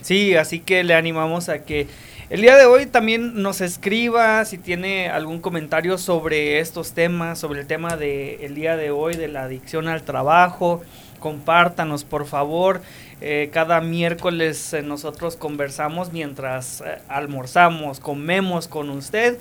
Sí, 0.00 0.34
así 0.34 0.60
que 0.60 0.82
le 0.82 0.94
animamos 0.94 1.48
a 1.48 1.62
que 1.64 1.86
el 2.28 2.40
día 2.40 2.56
de 2.56 2.64
hoy 2.64 2.86
también 2.86 3.42
nos 3.42 3.60
escriba 3.60 4.44
si 4.46 4.56
tiene 4.56 5.10
algún 5.10 5.40
comentario 5.40 5.98
sobre 5.98 6.60
estos 6.60 6.92
temas, 6.92 7.38
sobre 7.38 7.60
el 7.60 7.66
tema 7.66 7.96
del 7.96 8.54
día 8.54 8.76
de 8.76 8.90
hoy 8.90 9.16
de 9.16 9.28
la 9.28 9.42
adicción 9.42 9.86
al 9.86 10.02
trabajo. 10.02 10.82
Compártanos, 11.20 12.04
por 12.04 12.26
favor. 12.26 12.80
Eh, 13.20 13.50
cada 13.52 13.80
miércoles 13.80 14.72
eh, 14.72 14.82
nosotros 14.82 15.36
conversamos 15.36 16.12
mientras 16.12 16.80
eh, 16.80 16.98
almorzamos, 17.06 18.00
comemos 18.00 18.66
con 18.66 18.90
usted. 18.90 19.38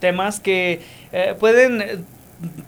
Temas 0.00 0.40
que 0.40 0.80
pueden 1.38 2.04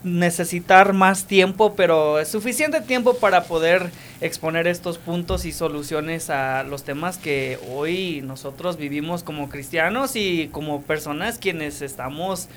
necesitar 0.03 0.93
más 0.93 1.27
tiempo, 1.27 1.75
pero 1.75 2.19
es 2.19 2.29
suficiente 2.29 2.81
tiempo 2.81 3.15
para 3.15 3.45
poder 3.45 3.91
exponer 4.21 4.67
estos 4.67 4.99
puntos 4.99 5.45
y 5.45 5.53
soluciones 5.53 6.31
a 6.31 6.63
los 6.65 6.85
temas 6.85 7.19
que 7.19 7.59
hoy 7.71 8.23
nosotros 8.25 8.77
vivimos 8.79 9.23
como 9.23 9.49
cristianos 9.49 10.17
y 10.17 10.49
como 10.53 10.83
personas 10.83 11.39
quienes 11.39 11.83
estamos 11.83 12.49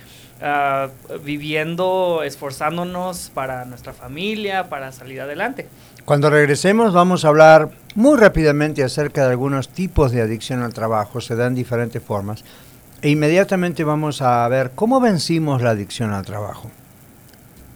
uh, 0.41 1.18
viviendo, 1.20 2.22
esforzándonos 2.24 3.32
para 3.34 3.65
nuestra 3.65 3.94
familia, 3.94 4.70
para 4.70 4.91
salir 4.91 5.22
adelante. 5.22 5.68
Cuando 6.06 6.30
regresemos 6.30 6.94
vamos 6.94 7.25
a 7.25 7.27
hablar 7.27 7.70
muy 7.94 8.18
rápidamente 8.18 8.84
acerca 8.84 9.25
de 9.25 9.32
algunos 9.32 9.70
tipos 9.70 10.12
de 10.12 10.22
adicción 10.22 10.63
al 10.63 10.74
trabajo, 10.74 11.20
se 11.20 11.36
dan 11.36 11.53
diferentes 11.53 12.01
formas, 12.01 12.44
e 13.01 13.10
inmediatamente 13.10 13.84
vamos 13.84 14.22
a 14.22 14.48
ver 14.48 14.72
cómo 14.75 15.00
vencimos 15.00 15.62
la 15.62 15.72
adicción 15.72 16.13
al 16.13 16.25
trabajo. 16.25 16.70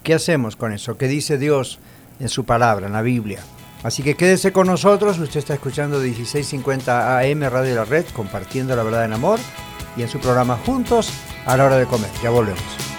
¿Qué 0.04 0.14
hacemos 0.14 0.56
con 0.56 0.72
eso? 0.72 0.98
¿Qué 0.98 1.08
dice 1.08 1.38
Dios 1.38 1.80
en 2.20 2.30
su 2.30 2.46
palabra, 2.46 2.88
en 2.88 2.94
la 2.94 3.02
Biblia? 3.02 3.40
Así 3.84 4.04
que 4.04 4.16
quédese 4.16 4.52
con 4.52 4.68
nosotros, 4.68 5.20
usted 5.20 5.40
está 5.40 5.54
escuchando 5.56 6.00
1650 6.00 7.20
AM 7.20 7.44
Radio 7.44 7.76
La 7.76 7.86
Red, 7.86 8.06
compartiendo 8.16 8.76
la 8.76 8.84
verdad 8.84 9.06
en 9.06 9.14
amor 9.14 9.40
y 9.98 10.02
en 10.02 10.10
su 10.10 10.20
programa 10.20 10.58
Juntos 10.66 11.12
a 11.46 11.58
la 11.58 11.66
hora 11.66 11.78
de 11.78 11.86
comer. 11.86 12.10
Ya 12.24 12.30
volvemos. 12.30 12.95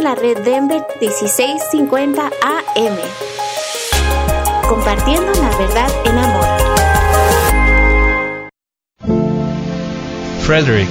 Red 0.00 0.38
Denver 0.44 0.82
1650 1.00 2.22
AM. 2.24 2.96
Compartiendo 4.66 5.32
la 5.34 5.56
verdad 5.58 5.90
en 6.06 6.18
amor. 6.18 6.46
Frederick, 10.40 10.88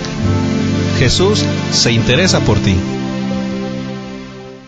Jesús 1.00 1.44
se 1.72 1.92
interesa 1.92 2.40
por 2.42 2.60
ti. 2.60 2.76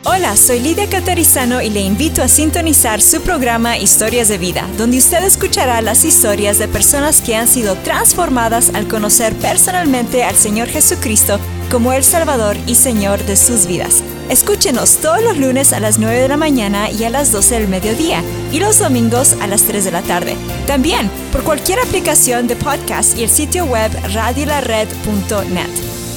Hola, 0.03 0.35
soy 0.35 0.59
Lidia 0.59 0.89
Catarizano 0.89 1.61
y 1.61 1.69
le 1.69 1.81
invito 1.81 2.23
a 2.23 2.27
sintonizar 2.27 3.01
su 3.01 3.21
programa 3.21 3.77
Historias 3.77 4.27
de 4.29 4.39
Vida, 4.39 4.67
donde 4.77 4.97
usted 4.97 5.23
escuchará 5.23 5.81
las 5.81 6.03
historias 6.03 6.57
de 6.57 6.67
personas 6.67 7.21
que 7.21 7.35
han 7.35 7.47
sido 7.47 7.75
transformadas 7.75 8.73
al 8.73 8.87
conocer 8.87 9.33
personalmente 9.35 10.23
al 10.23 10.35
Señor 10.35 10.67
Jesucristo 10.69 11.39
como 11.71 11.93
el 11.93 12.03
Salvador 12.03 12.57
y 12.67 12.75
Señor 12.75 13.23
de 13.23 13.37
sus 13.37 13.67
vidas. 13.67 14.03
Escúchenos 14.29 14.97
todos 14.97 15.21
los 15.21 15.37
lunes 15.37 15.73
a 15.73 15.79
las 15.79 15.99
9 15.99 16.17
de 16.17 16.27
la 16.27 16.37
mañana 16.37 16.89
y 16.89 17.03
a 17.03 17.09
las 17.09 17.31
12 17.31 17.59
del 17.59 17.67
mediodía 17.67 18.23
y 18.51 18.59
los 18.59 18.79
domingos 18.79 19.35
a 19.41 19.47
las 19.47 19.63
3 19.63 19.83
de 19.83 19.91
la 19.91 20.01
tarde. 20.01 20.35
También 20.65 21.11
por 21.31 21.43
cualquier 21.43 21.79
aplicación 21.79 22.47
de 22.47 22.55
podcast 22.55 23.17
y 23.17 23.23
el 23.23 23.29
sitio 23.29 23.65
web 23.65 23.91
radiolared.net. 24.13 25.69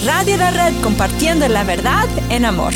Radio 0.04 0.36
La 0.36 0.50
Red 0.50 0.74
compartiendo 0.82 1.48
la 1.48 1.64
verdad 1.64 2.06
en 2.30 2.44
amor. 2.44 2.72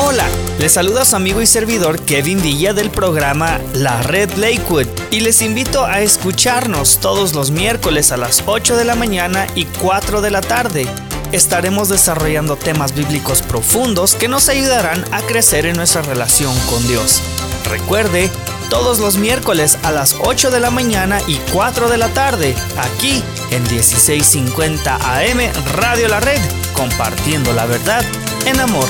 Hola, 0.00 0.28
les 0.60 0.72
saluda 0.72 1.04
su 1.04 1.16
amigo 1.16 1.40
y 1.40 1.46
servidor 1.46 2.00
Kevin 2.00 2.40
Villa 2.40 2.72
del 2.72 2.90
programa 2.90 3.58
La 3.74 4.02
Red 4.02 4.34
Lakewood 4.34 4.86
y 5.10 5.20
les 5.20 5.42
invito 5.42 5.84
a 5.84 6.02
escucharnos 6.02 6.98
todos 6.98 7.34
los 7.34 7.50
miércoles 7.50 8.12
a 8.12 8.16
las 8.16 8.44
8 8.46 8.76
de 8.76 8.84
la 8.84 8.94
mañana 8.94 9.46
y 9.54 9.64
4 9.64 10.20
de 10.20 10.30
la 10.30 10.40
tarde 10.40 10.86
estaremos 11.32 11.88
desarrollando 11.88 12.56
temas 12.56 12.94
bíblicos 12.94 13.42
profundos 13.42 14.14
que 14.14 14.28
nos 14.28 14.48
ayudarán 14.48 15.04
a 15.12 15.20
crecer 15.22 15.66
en 15.66 15.76
nuestra 15.76 16.02
relación 16.02 16.56
con 16.70 16.86
Dios. 16.86 17.22
Recuerde, 17.64 18.30
todos 18.70 18.98
los 18.98 19.16
miércoles 19.16 19.78
a 19.82 19.90
las 19.90 20.16
8 20.20 20.50
de 20.50 20.60
la 20.60 20.70
mañana 20.70 21.20
y 21.26 21.36
4 21.52 21.88
de 21.88 21.98
la 21.98 22.08
tarde, 22.08 22.54
aquí 22.78 23.22
en 23.50 23.62
1650 23.62 24.94
AM 24.94 25.38
Radio 25.74 26.08
La 26.08 26.20
Red, 26.20 26.40
compartiendo 26.74 27.52
la 27.52 27.66
verdad 27.66 28.04
en 28.46 28.60
amor. 28.60 28.88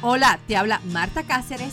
Hola, 0.00 0.38
te 0.46 0.56
habla 0.56 0.80
Marta 0.84 1.24
Cáceres 1.24 1.72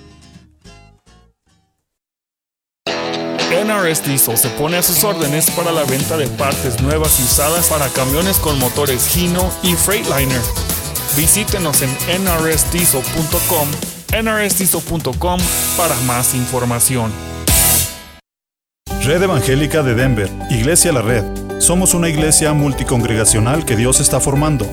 NRS 3.51 4.05
Diesel 4.05 4.37
se 4.37 4.49
pone 4.51 4.77
a 4.77 4.81
sus 4.81 5.03
órdenes 5.03 5.51
para 5.51 5.73
la 5.73 5.83
venta 5.83 6.15
de 6.15 6.25
partes 6.27 6.81
nuevas 6.81 7.19
y 7.19 7.23
usadas 7.23 7.67
para 7.67 7.89
camiones 7.89 8.37
con 8.37 8.57
motores 8.59 9.15
Hino 9.17 9.51
y 9.61 9.73
Freightliner. 9.73 10.39
Visítenos 11.17 11.81
en 11.81 11.89
nrsdiesel.com, 12.23 13.67
nrsdiesel.com 14.23 15.39
para 15.75 15.95
más 16.07 16.33
información. 16.33 17.11
Red 19.03 19.23
Evangélica 19.23 19.83
de 19.83 19.95
Denver, 19.95 20.29
Iglesia 20.49 20.93
La 20.93 21.01
Red. 21.01 21.25
Somos 21.59 21.93
una 21.93 22.07
iglesia 22.07 22.53
multicongregacional 22.53 23.65
que 23.65 23.75
Dios 23.75 23.99
está 23.99 24.21
formando. 24.21 24.65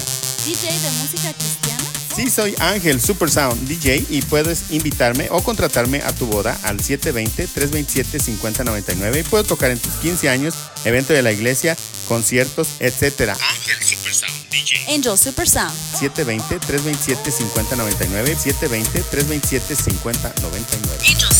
DJ 0.50 0.80
de 0.80 0.92
música 0.94 1.32
cristiana. 1.34 1.84
Sí, 2.16 2.28
soy 2.28 2.56
Ángel 2.58 3.00
Super 3.00 3.30
Sound 3.30 3.68
DJ 3.68 4.04
y 4.10 4.24
puedes 4.24 4.72
invitarme 4.72 5.28
o 5.30 5.44
contratarme 5.44 6.02
a 6.02 6.12
tu 6.12 6.26
boda 6.26 6.60
al 6.64 6.80
720-327-5099 6.80 9.20
y 9.20 9.24
puedo 9.24 9.44
tocar 9.44 9.70
en 9.70 9.78
tus 9.78 9.94
15 10.02 10.28
años, 10.28 10.56
evento 10.86 11.14
de 11.14 11.22
la 11.22 11.32
iglesia, 11.32 11.78
conciertos, 12.08 12.70
etc. 12.80 13.36
Ángel 13.40 13.84
Super 13.84 14.16
Sound 14.16 14.50
DJ. 14.50 14.96
Angel 14.96 15.20
Super 15.20 15.48
Sound. 15.48 15.72
720-327-5099. 16.00 18.36
720-327-5099. 18.36 21.08
Angel 21.08 21.32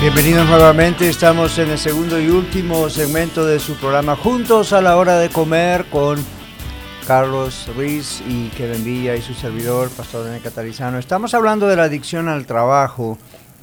Bienvenidos 0.00 0.48
nuevamente, 0.48 1.08
estamos 1.08 1.58
en 1.58 1.70
el 1.70 1.78
segundo 1.78 2.20
y 2.20 2.28
último 2.28 2.88
segmento 2.88 3.44
de 3.44 3.58
su 3.58 3.74
programa 3.74 4.14
Juntos 4.14 4.72
a 4.72 4.80
la 4.80 4.96
hora 4.96 5.18
de 5.18 5.28
comer 5.28 5.86
con 5.86 6.24
Carlos 7.04 7.68
Ruiz 7.74 8.22
y 8.28 8.46
Kevin 8.50 8.84
Villa 8.84 9.16
y 9.16 9.22
su 9.22 9.34
servidor, 9.34 9.90
Pastor 9.90 10.22
Daniel 10.22 10.40
Catarizano. 10.40 11.00
Estamos 11.00 11.34
hablando 11.34 11.66
de 11.66 11.74
la 11.74 11.82
adicción 11.82 12.28
al 12.28 12.46
trabajo 12.46 13.18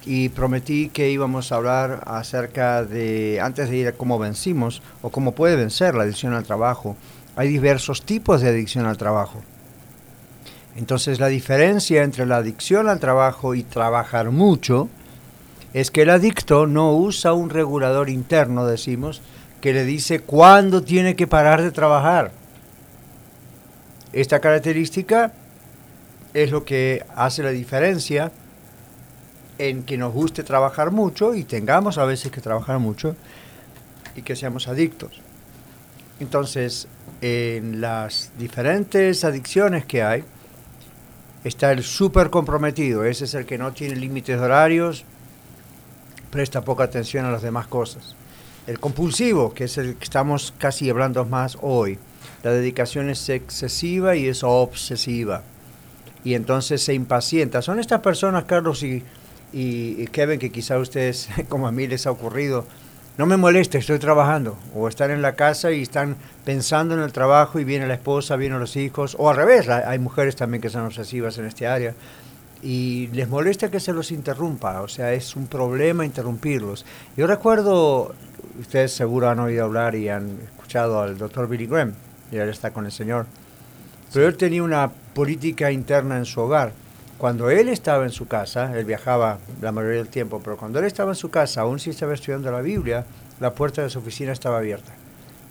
y 0.06 0.28
prometí 0.28 0.90
que 0.90 1.10
íbamos 1.10 1.54
a 1.54 1.56
hablar 1.56 2.04
acerca 2.06 2.84
de, 2.84 3.40
antes 3.42 3.70
de 3.70 3.78
ir 3.78 3.88
a 3.88 3.94
cómo 3.94 4.20
vencimos 4.20 4.82
o 5.02 5.12
cómo 5.12 5.32
puede 5.32 5.56
vencer 5.56 5.96
la 5.96 6.04
adicción 6.04 6.34
al 6.34 6.44
trabajo. 6.44 6.98
Hay 7.38 7.48
diversos 7.48 8.02
tipos 8.02 8.42
de 8.42 8.50
adicción 8.50 8.86
al 8.88 8.98
trabajo. 8.98 9.42
Entonces 10.76 11.22
la 11.22 11.28
diferencia 11.28 12.04
entre 12.04 12.26
la 12.26 12.36
adicción 12.36 12.90
al 12.90 13.00
trabajo 13.00 13.56
y 13.56 13.64
trabajar 13.64 14.32
mucho, 14.32 14.90
es 15.76 15.92
que 15.92 16.04
el 16.04 16.10
adicto 16.10 16.68
no 16.68 16.96
usa 16.96 17.34
un 17.34 17.50
regulador 17.50 18.10
interno, 18.10 18.66
decimos, 18.66 19.22
que 19.60 19.74
le 19.74 19.84
dice 19.84 20.22
cuándo 20.22 20.82
tiene 20.84 21.18
que 21.18 21.28
parar 21.28 21.62
de 21.62 21.70
trabajar. 21.70 22.32
Esta 24.14 24.40
característica 24.40 25.34
es 26.34 26.52
lo 26.52 26.64
que 26.64 27.06
hace 27.14 27.44
la 27.44 27.50
diferencia 27.50 28.32
en 29.58 29.84
que 29.84 29.98
nos 29.98 30.14
guste 30.14 30.44
trabajar 30.44 30.92
mucho 30.92 31.36
y 31.36 31.44
tengamos 31.44 31.98
a 31.98 32.06
veces 32.06 32.32
que 32.32 32.40
trabajar 32.40 32.80
mucho 32.80 33.18
y 34.16 34.22
que 34.22 34.38
seamos 34.38 34.70
adictos. 34.70 35.20
Entonces, 36.22 36.88
en 37.20 37.82
las 37.82 38.32
diferentes 38.40 39.26
adicciones 39.26 39.84
que 39.84 40.04
hay, 40.04 40.24
está 41.44 41.74
el 41.74 41.84
súper 41.84 42.30
comprometido, 42.30 43.04
ese 43.04 43.26
es 43.26 43.34
el 43.34 43.46
que 43.46 43.58
no 43.58 43.74
tiene 43.74 43.98
límites 43.98 44.40
horarios, 44.40 45.04
presta 46.36 46.66
poca 46.66 46.84
atención 46.84 47.24
a 47.24 47.32
las 47.32 47.44
demás 47.44 47.66
cosas. 47.68 48.14
El 48.68 48.78
compulsivo, 48.78 49.54
que 49.54 49.64
es 49.64 49.78
el 49.78 49.96
que 49.96 50.04
estamos 50.04 50.54
casi 50.58 50.90
hablando 50.90 51.24
más 51.24 51.58
hoy, 51.62 51.98
la 52.44 52.52
dedicación 52.52 53.10
es 53.10 53.30
excesiva 53.30 54.18
y 54.18 54.28
es 54.28 54.44
obsesiva. 54.44 55.44
Y 56.26 56.34
entonces 56.34 56.84
se 56.84 56.94
impacienta. 56.94 57.62
Son 57.62 57.80
estas 57.80 58.02
personas, 58.02 58.44
Carlos 58.44 58.84
y, 58.84 59.02
Kevin, 60.12 60.38
que 60.38 60.52
quizá 60.52 60.76
a 60.76 60.80
ustedes, 60.80 61.30
como 61.48 61.70
a 61.70 61.72
mí 61.72 61.88
les 61.88 62.06
ha 62.06 62.12
ocurrido, 62.12 62.66
no 63.18 63.26
me 63.26 63.38
moleste, 63.38 63.78
estoy 63.78 64.00
trabajando. 64.00 64.58
O 64.76 64.90
están 64.90 65.12
en 65.12 65.22
la 65.22 65.36
casa 65.36 65.72
y 65.72 65.84
están 65.84 66.18
pensando 66.44 66.96
en 66.96 67.00
el 67.00 67.14
trabajo 67.14 67.62
y 67.62 67.64
viene 67.64 67.88
la 67.88 67.94
esposa, 67.94 68.36
vienen 68.36 68.60
los 68.60 68.76
hijos. 68.76 69.16
O 69.18 69.30
al 69.30 69.38
revés, 69.38 69.70
hay 69.70 70.00
mujeres 70.00 70.36
también 70.36 70.62
que 70.62 70.70
son 70.70 70.86
obsesivas 70.86 71.38
en 71.38 71.46
este 71.46 71.66
área 71.66 71.94
y 72.66 73.10
les 73.14 73.30
molesta 73.30 73.70
que 73.70 73.80
se 73.80 73.94
los 73.94 74.12
interrumpa, 74.12 74.82
o 74.82 74.88
sea, 74.88 75.14
es 75.14 75.36
un 75.36 75.46
problema 75.46 76.04
interrumpirlos. 76.04 76.84
Yo 77.16 77.28
recuerdo, 77.28 78.16
ustedes 78.60 78.92
seguro 78.92 79.30
han 79.30 79.38
oído 79.38 79.66
hablar 79.66 79.94
y 79.94 80.10
han 80.10 80.40
escuchado 80.44 81.00
al 81.00 81.16
doctor 81.16 81.48
Billy 81.48 81.68
Graham, 81.68 81.94
y 82.32 82.38
él 82.38 82.50
está 82.50 82.72
con 82.72 82.88
el 82.88 82.92
Señor, 82.92 83.28
pero 84.12 84.28
él 84.28 84.36
tenía 84.36 84.64
una 84.64 84.92
política 85.14 85.72
interna 85.72 86.18
en 86.18 86.26
su 86.26 86.42
hogar. 86.42 86.72
Cuando 87.20 87.52
él 87.52 87.70
estaba 87.70 88.04
en 88.04 88.10
su 88.10 88.28
casa, 88.28 88.76
él 88.76 88.84
viajaba 88.84 89.38
la 89.62 89.72
mayoría 89.72 90.00
del 90.00 90.10
tiempo, 90.10 90.42
pero 90.44 90.58
cuando 90.58 90.80
él 90.80 90.86
estaba 90.86 91.12
en 91.12 91.16
su 91.16 91.30
casa, 91.30 91.62
aún 91.62 91.78
si 91.78 91.92
estaba 91.92 92.16
estudiando 92.16 92.52
la 92.52 92.62
Biblia, 92.62 93.06
la 93.40 93.54
puerta 93.54 93.84
de 93.84 93.92
su 93.92 94.00
oficina 94.00 94.32
estaba 94.32 94.58
abierta. 94.58 94.92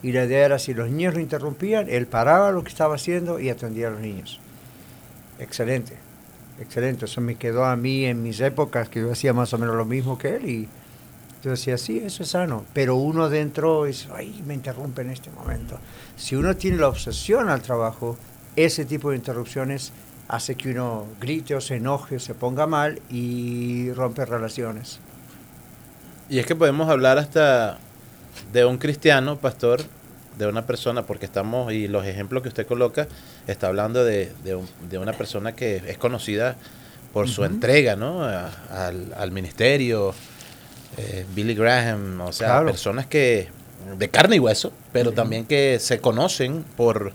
Y 0.02 0.10
la 0.10 0.24
idea 0.24 0.46
era, 0.46 0.58
si 0.58 0.74
los 0.74 0.90
niños 0.90 1.14
lo 1.14 1.20
interrumpían, 1.20 1.88
él 1.88 2.08
paraba 2.08 2.50
lo 2.50 2.64
que 2.64 2.70
estaba 2.70 2.96
haciendo 2.96 3.38
y 3.38 3.50
atendía 3.50 3.86
a 3.86 3.90
los 3.92 4.00
niños. 4.00 4.40
Excelente. 5.38 6.03
Excelente, 6.60 7.06
eso 7.06 7.20
me 7.20 7.34
quedó 7.34 7.64
a 7.64 7.76
mí 7.76 8.04
en 8.04 8.22
mis 8.22 8.40
épocas, 8.40 8.88
que 8.88 9.00
yo 9.00 9.10
hacía 9.10 9.32
más 9.32 9.52
o 9.52 9.58
menos 9.58 9.74
lo 9.74 9.84
mismo 9.84 10.16
que 10.16 10.36
él 10.36 10.48
y 10.48 10.68
yo 11.44 11.50
decía, 11.50 11.76
sí, 11.76 11.98
eso 11.98 12.22
es 12.22 12.30
sano, 12.30 12.64
pero 12.72 12.96
uno 12.96 13.28
dentro 13.28 13.84
es, 13.84 14.08
ay, 14.14 14.42
me 14.46 14.54
interrumpe 14.54 15.02
en 15.02 15.10
este 15.10 15.30
momento. 15.30 15.78
Si 16.16 16.36
uno 16.36 16.56
tiene 16.56 16.78
la 16.78 16.88
obsesión 16.88 17.50
al 17.50 17.60
trabajo, 17.60 18.16
ese 18.56 18.86
tipo 18.86 19.10
de 19.10 19.16
interrupciones 19.16 19.92
hace 20.28 20.54
que 20.54 20.70
uno 20.70 21.04
grite 21.20 21.54
o 21.54 21.60
se 21.60 21.76
enoje 21.76 22.16
o 22.16 22.20
se 22.20 22.34
ponga 22.34 22.66
mal 22.66 23.02
y 23.10 23.92
rompe 23.92 24.24
relaciones. 24.24 25.00
Y 26.30 26.38
es 26.38 26.46
que 26.46 26.56
podemos 26.56 26.88
hablar 26.88 27.18
hasta 27.18 27.76
de 28.52 28.64
un 28.64 28.78
cristiano, 28.78 29.36
pastor, 29.36 29.82
de 30.38 30.46
una 30.46 30.66
persona, 30.66 31.02
porque 31.02 31.26
estamos, 31.26 31.72
y 31.72 31.88
los 31.88 32.06
ejemplos 32.06 32.42
que 32.42 32.48
usted 32.48 32.66
coloca, 32.66 33.06
está 33.46 33.68
hablando 33.68 34.04
de, 34.04 34.32
de, 34.42 34.98
una 34.98 35.12
persona 35.12 35.52
que 35.52 35.82
es 35.86 35.98
conocida 35.98 36.56
por 37.12 37.28
su 37.28 37.44
entrega 37.44 37.94
¿no? 37.94 38.24
al, 38.24 39.30
ministerio, 39.30 40.14
eh, 40.96 41.24
Billy 41.34 41.54
Graham, 41.54 42.20
o 42.20 42.32
sea, 42.32 42.64
personas 42.64 43.06
que 43.06 43.48
de 43.98 44.08
carne 44.08 44.36
y 44.36 44.38
hueso, 44.40 44.72
pero 44.92 45.12
también 45.12 45.44
que 45.44 45.78
se 45.78 46.00
conocen 46.00 46.64
por, 46.76 47.12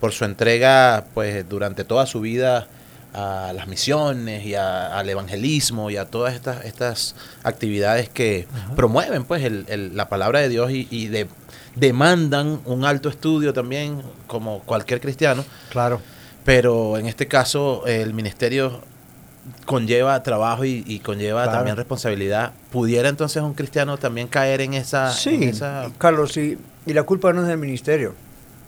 por 0.00 0.12
su 0.12 0.24
entrega 0.24 1.04
pues 1.14 1.48
durante 1.48 1.84
toda 1.84 2.06
su 2.06 2.20
vida 2.20 2.68
a 3.14 3.52
las 3.54 3.66
misiones 3.68 4.44
y 4.46 4.54
a- 4.54 4.98
al 4.98 5.08
evangelismo 5.08 5.90
y 5.90 5.96
a 5.96 6.06
todas 6.06 6.34
estas, 6.34 6.64
estas 6.64 7.14
actividades 7.42 8.08
que 8.08 8.46
promueven 8.76 9.24
pues 9.24 9.42
el- 9.44 9.66
el- 9.68 9.96
la 9.96 10.08
palabra 10.08 10.40
de 10.40 10.48
Dios 10.48 10.70
y, 10.70 10.88
y 10.90 11.08
de- 11.08 11.28
demandan 11.76 12.60
un 12.64 12.84
alto 12.84 13.08
estudio 13.08 13.52
también 13.52 14.02
como 14.26 14.60
cualquier 14.60 15.00
cristiano. 15.00 15.44
Claro. 15.70 16.00
Pero 16.44 16.96
en 16.98 17.06
este 17.06 17.28
caso 17.28 17.84
el 17.86 18.14
ministerio 18.14 18.80
conlleva 19.66 20.22
trabajo 20.22 20.64
y, 20.64 20.84
y 20.86 21.00
conlleva 21.00 21.42
Claro. 21.44 21.58
también 21.58 21.76
responsabilidad. 21.76 22.52
¿Pudiera 22.70 23.08
entonces 23.08 23.42
un 23.42 23.54
cristiano 23.54 23.96
también 23.98 24.28
caer 24.28 24.60
en 24.60 24.74
esa... 24.74 25.08
en 25.10 25.14
Sí, 25.16 25.44
esa- 25.44 25.90
Carlos, 25.98 26.36
y, 26.36 26.58
y 26.86 26.92
la 26.92 27.02
culpa 27.04 27.32
no 27.32 27.42
es 27.42 27.48
del 27.48 27.58
ministerio, 27.58 28.14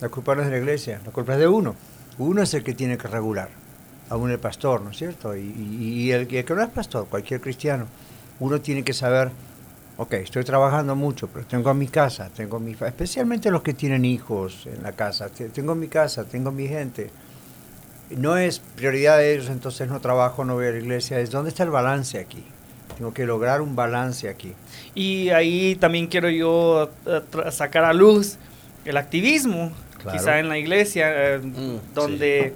la 0.00 0.08
culpa 0.08 0.34
no 0.34 0.42
es 0.42 0.48
de 0.48 0.52
la 0.52 0.58
iglesia, 0.58 1.00
la 1.04 1.12
culpa 1.12 1.34
es 1.34 1.38
de 1.38 1.48
uno. 1.48 1.74
Uno 2.18 2.42
es 2.42 2.54
el 2.54 2.62
que 2.62 2.74
tiene 2.74 2.96
que 2.98 3.08
regular, 3.08 3.48
aún 4.10 4.30
el 4.30 4.38
pastor, 4.38 4.80
¿no 4.82 4.90
es 4.90 4.96
cierto? 4.98 5.34
Y, 5.36 5.40
y- 5.40 6.02
y 6.06 6.12
el, 6.12 6.30
y 6.32 6.36
el 6.38 6.44
que 6.44 6.54
no 6.54 6.62
es 6.62 6.68
pastor, 6.70 7.06
cualquier 7.08 7.40
cristiano, 7.40 7.86
uno 8.40 8.60
tiene 8.60 8.82
que 8.82 8.92
saber, 8.92 9.30
ok, 9.96 10.12
estoy 10.14 10.44
trabajando 10.44 10.94
mucho, 10.96 11.28
pero 11.28 11.46
tengo 11.46 11.72
mi 11.74 11.88
casa, 11.88 12.28
tengo 12.34 12.58
mi 12.60 12.72
especialmente 12.72 13.50
los 13.50 13.62
que 13.62 13.74
tienen 13.74 14.04
hijos 14.04 14.66
en 14.66 14.82
la 14.82 14.92
casa, 14.92 15.28
te- 15.28 15.48
tengo 15.48 15.74
mi 15.74 15.88
casa, 15.88 16.24
tengo 16.24 16.50
mi 16.52 16.68
gente. 16.68 17.10
No 18.10 18.36
es 18.36 18.58
prioridad 18.76 19.16
de 19.18 19.34
ellos, 19.34 19.48
entonces 19.48 19.88
no 19.88 20.00
trabajo, 20.00 20.44
no 20.44 20.54
voy 20.54 20.66
a 20.66 20.70
la 20.70 20.78
iglesia, 20.78 21.18
es 21.20 21.30
dónde 21.30 21.48
está 21.50 21.62
el 21.62 21.70
balance 21.70 22.18
aquí. 22.18 22.44
Tengo 22.98 23.12
que 23.14 23.24
lograr 23.26 23.60
un 23.60 23.74
balance 23.74 24.28
aquí. 24.28 24.52
Y 24.94 25.30
ahí 25.30 25.74
también 25.76 26.06
quiero 26.06 26.28
yo 26.28 26.90
eh, 27.06 27.22
sacar 27.50 27.84
a 27.84 27.92
luz 27.92 28.36
el 28.84 28.96
activismo, 28.98 29.72
Claro. 30.02 30.18
quizá 30.18 30.38
en 30.38 30.48
la 30.50 30.58
iglesia, 30.58 31.06
eh, 31.36 31.40
donde 31.94 32.54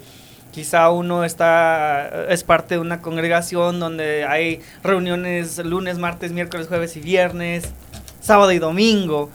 quizá 0.59 0.90
uno 0.90 1.23
está, 1.23 2.27
es 2.29 2.42
parte 2.42 2.75
de 2.75 2.81
una 2.81 3.01
congregación 3.01 3.79
donde 3.79 4.25
hay 4.25 4.61
reuniones 4.83 5.59
lunes, 5.59 5.99
martes, 5.99 6.33
miércoles, 6.33 6.66
jueves 6.66 6.97
y 6.97 7.01
viernes, 7.01 7.73
sábado 8.21 8.51
y 8.51 8.59
domingo. 8.59 9.31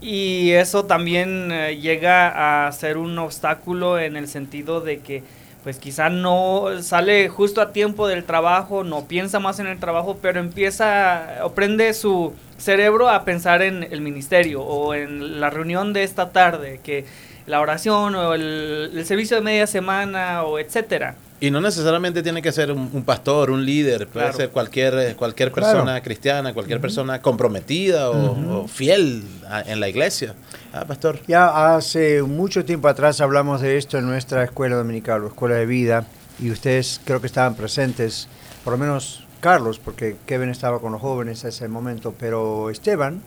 Y 0.00 0.50
eso 0.50 0.86
también 0.86 1.52
eh, 1.52 1.76
llega 1.76 2.66
a 2.66 2.72
ser 2.72 2.98
un 2.98 3.16
obstáculo 3.20 4.00
en 4.00 4.16
el 4.16 4.26
sentido 4.26 4.80
de 4.80 4.98
que 4.98 5.22
pues 5.62 5.78
quizá 5.78 6.08
no 6.08 6.82
sale 6.82 7.28
justo 7.28 7.60
a 7.60 7.70
tiempo 7.72 8.08
del 8.08 8.24
trabajo, 8.24 8.82
no 8.82 9.04
piensa 9.04 9.38
más 9.38 9.60
en 9.60 9.68
el 9.68 9.78
trabajo, 9.78 10.18
pero 10.20 10.40
empieza 10.40 11.44
o 11.44 11.52
prende 11.52 11.94
su 11.94 12.32
cerebro 12.58 13.08
a 13.08 13.24
pensar 13.24 13.62
en 13.62 13.84
el 13.84 14.00
ministerio 14.00 14.62
o 14.62 14.94
en 14.94 15.38
la 15.38 15.48
reunión 15.48 15.92
de 15.92 16.02
esta 16.02 16.30
tarde, 16.30 16.80
que 16.82 17.04
la 17.50 17.60
oración 17.60 18.14
o 18.14 18.34
el, 18.34 18.92
el 18.94 19.04
servicio 19.04 19.36
de 19.36 19.42
media 19.42 19.66
semana 19.66 20.44
o 20.44 20.58
etcétera. 20.58 21.16
Y 21.42 21.50
no 21.50 21.60
necesariamente 21.62 22.22
tiene 22.22 22.42
que 22.42 22.52
ser 22.52 22.70
un, 22.70 22.90
un 22.92 23.02
pastor, 23.02 23.50
un 23.50 23.64
líder, 23.64 24.06
puede 24.08 24.26
Claro. 24.26 24.36
ser 24.36 24.50
cualquier, 24.50 24.94
eh, 24.98 25.14
cualquier 25.16 25.50
Claro. 25.50 25.72
persona 25.72 26.00
cristiana, 26.02 26.52
cualquier 26.52 26.80
persona 26.82 27.22
comprometida 27.22 28.10
o, 28.10 28.32
Ujú. 28.32 28.52
o 28.64 28.68
fiel 28.68 29.24
a- 29.48 29.62
en 29.62 29.80
la 29.80 29.88
iglesia. 29.88 30.34
Ah, 30.72 30.84
pastor. 30.84 31.18
Ya 31.26 31.74
hace 31.76 32.22
mucho 32.22 32.64
tiempo 32.64 32.88
atrás 32.88 33.20
hablamos 33.22 33.62
de 33.62 33.78
esto 33.78 33.96
en 33.98 34.06
nuestra 34.06 34.44
escuela 34.44 34.76
dominical 34.76 35.24
o 35.24 35.28
escuela 35.28 35.54
de 35.56 35.64
vida 35.66 36.04
y 36.38 36.50
ustedes 36.50 37.00
creo 37.04 37.20
que 37.22 37.26
estaban 37.26 37.54
presentes, 37.54 38.28
por 38.62 38.74
lo 38.74 38.78
menos 38.78 39.24
Carlos, 39.40 39.78
porque 39.82 40.16
Kevin 40.26 40.50
estaba 40.50 40.78
con 40.78 40.92
los 40.92 41.00
jóvenes 41.00 41.46
a 41.46 41.48
ese 41.48 41.66
momento, 41.68 42.14
pero 42.20 42.68
Esteban, 42.68 43.22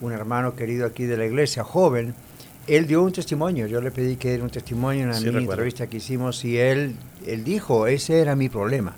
un 0.00 0.12
hermano 0.12 0.56
querido 0.56 0.86
aquí 0.86 1.04
de 1.04 1.16
la 1.16 1.24
iglesia, 1.26 1.62
joven, 1.62 2.16
él 2.68 2.86
dio 2.86 3.02
un 3.02 3.12
testimonio. 3.12 3.66
Yo 3.66 3.80
le 3.80 3.90
pedí 3.90 4.16
que 4.16 4.28
diera 4.28 4.44
un 4.44 4.50
testimonio 4.50 5.02
en 5.02 5.08
la 5.08 5.14
Sí, 5.14 5.24
mini 5.24 5.32
recuerdo. 5.40 5.52
entrevista 5.62 5.86
que 5.88 5.96
hicimos 5.98 6.44
y 6.44 6.58
él, 6.58 6.94
él 7.26 7.44
dijo, 7.44 7.86
ese 7.86 8.20
era 8.20 8.36
mi 8.36 8.48
problema. 8.48 8.94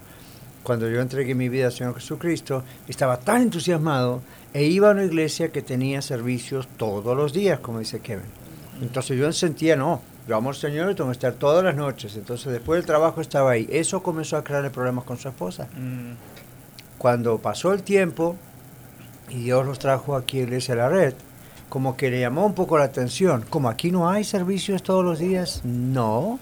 Cuando 0.62 0.88
yo 0.90 1.00
entregué 1.00 1.34
mi 1.34 1.48
vida 1.48 1.66
al 1.66 1.72
Señor 1.72 1.94
Jesucristo, 1.94 2.62
estaba 2.86 3.18
tan 3.18 3.42
entusiasmado 3.42 4.20
e 4.52 4.64
iba 4.64 4.88
a 4.88 4.92
una 4.92 5.04
iglesia 5.04 5.50
que 5.50 5.62
tenía 5.62 6.02
servicios 6.02 6.68
todos 6.76 7.16
los 7.16 7.32
días, 7.32 7.60
como 7.60 7.78
dice 7.78 8.00
Kevin. 8.00 8.26
Entonces 8.82 9.18
yo 9.18 9.32
sentía, 9.32 9.76
no, 9.76 10.02
yo 10.28 10.36
amo 10.36 10.50
al 10.50 10.56
Señor 10.56 10.90
y 10.90 10.94
tengo 10.94 11.08
que 11.10 11.14
estar 11.14 11.32
todas 11.34 11.64
las 11.64 11.76
noches. 11.76 12.14
Entonces 12.16 12.52
después 12.52 12.78
del 12.78 12.86
trabajo 12.86 13.20
estaba 13.20 13.52
ahí. 13.52 13.66
Eso 13.70 14.02
comenzó 14.02 14.36
a 14.36 14.44
crearle 14.44 14.70
problemas 14.70 15.04
con 15.04 15.16
su 15.18 15.28
esposa. 15.28 15.68
Cuando 16.98 17.38
pasó 17.38 17.72
el 17.72 17.82
tiempo 17.82 18.36
y 19.30 19.36
Dios 19.44 19.64
los 19.66 19.78
trajo 19.78 20.16
aquí 20.16 20.40
a 20.40 20.42
Iglesia 20.42 20.74
de 20.74 20.80
la 20.82 20.88
Red, 20.88 21.14
como 21.70 21.96
que 21.96 22.10
le 22.10 22.20
llamó 22.20 22.44
un 22.44 22.54
poco 22.54 22.76
la 22.76 22.84
atención. 22.84 23.46
Como 23.48 23.70
aquí 23.70 23.90
no 23.90 24.10
hay 24.10 24.24
servicios 24.24 24.82
todos 24.82 25.04
los 25.04 25.18
días, 25.18 25.62
no. 25.64 26.38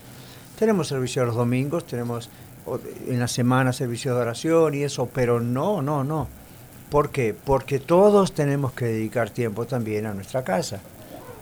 Tenemos 0.58 0.88
servicios 0.88 1.26
los 1.26 1.36
domingos, 1.36 1.86
tenemos 1.86 2.30
en 3.06 3.20
la 3.20 3.28
semana 3.28 3.72
servicios 3.72 4.16
de 4.16 4.22
oración 4.22 4.74
y 4.74 4.82
eso, 4.82 5.08
pero 5.12 5.38
no, 5.38 5.82
no, 5.82 6.02
no. 6.02 6.26
¿Por 6.90 7.10
qué? 7.10 7.34
Porque 7.34 7.78
todos 7.78 8.32
tenemos 8.32 8.72
que 8.72 8.86
dedicar 8.86 9.28
tiempo 9.28 9.66
también 9.66 10.06
a 10.06 10.14
nuestra 10.14 10.42
casa. 10.42 10.80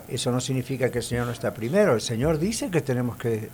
Eso 0.09 0.33
no 0.33 0.41
significa 0.41 0.91
que 0.91 0.99
el 0.99 1.05
Señor 1.05 1.27
no 1.27 1.33
está 1.33 1.55
primero. 1.55 1.95
El 1.95 2.01
Señor 2.01 2.39
dice 2.39 2.71
que 2.71 2.81
tenemos 2.81 3.17
que 3.17 3.49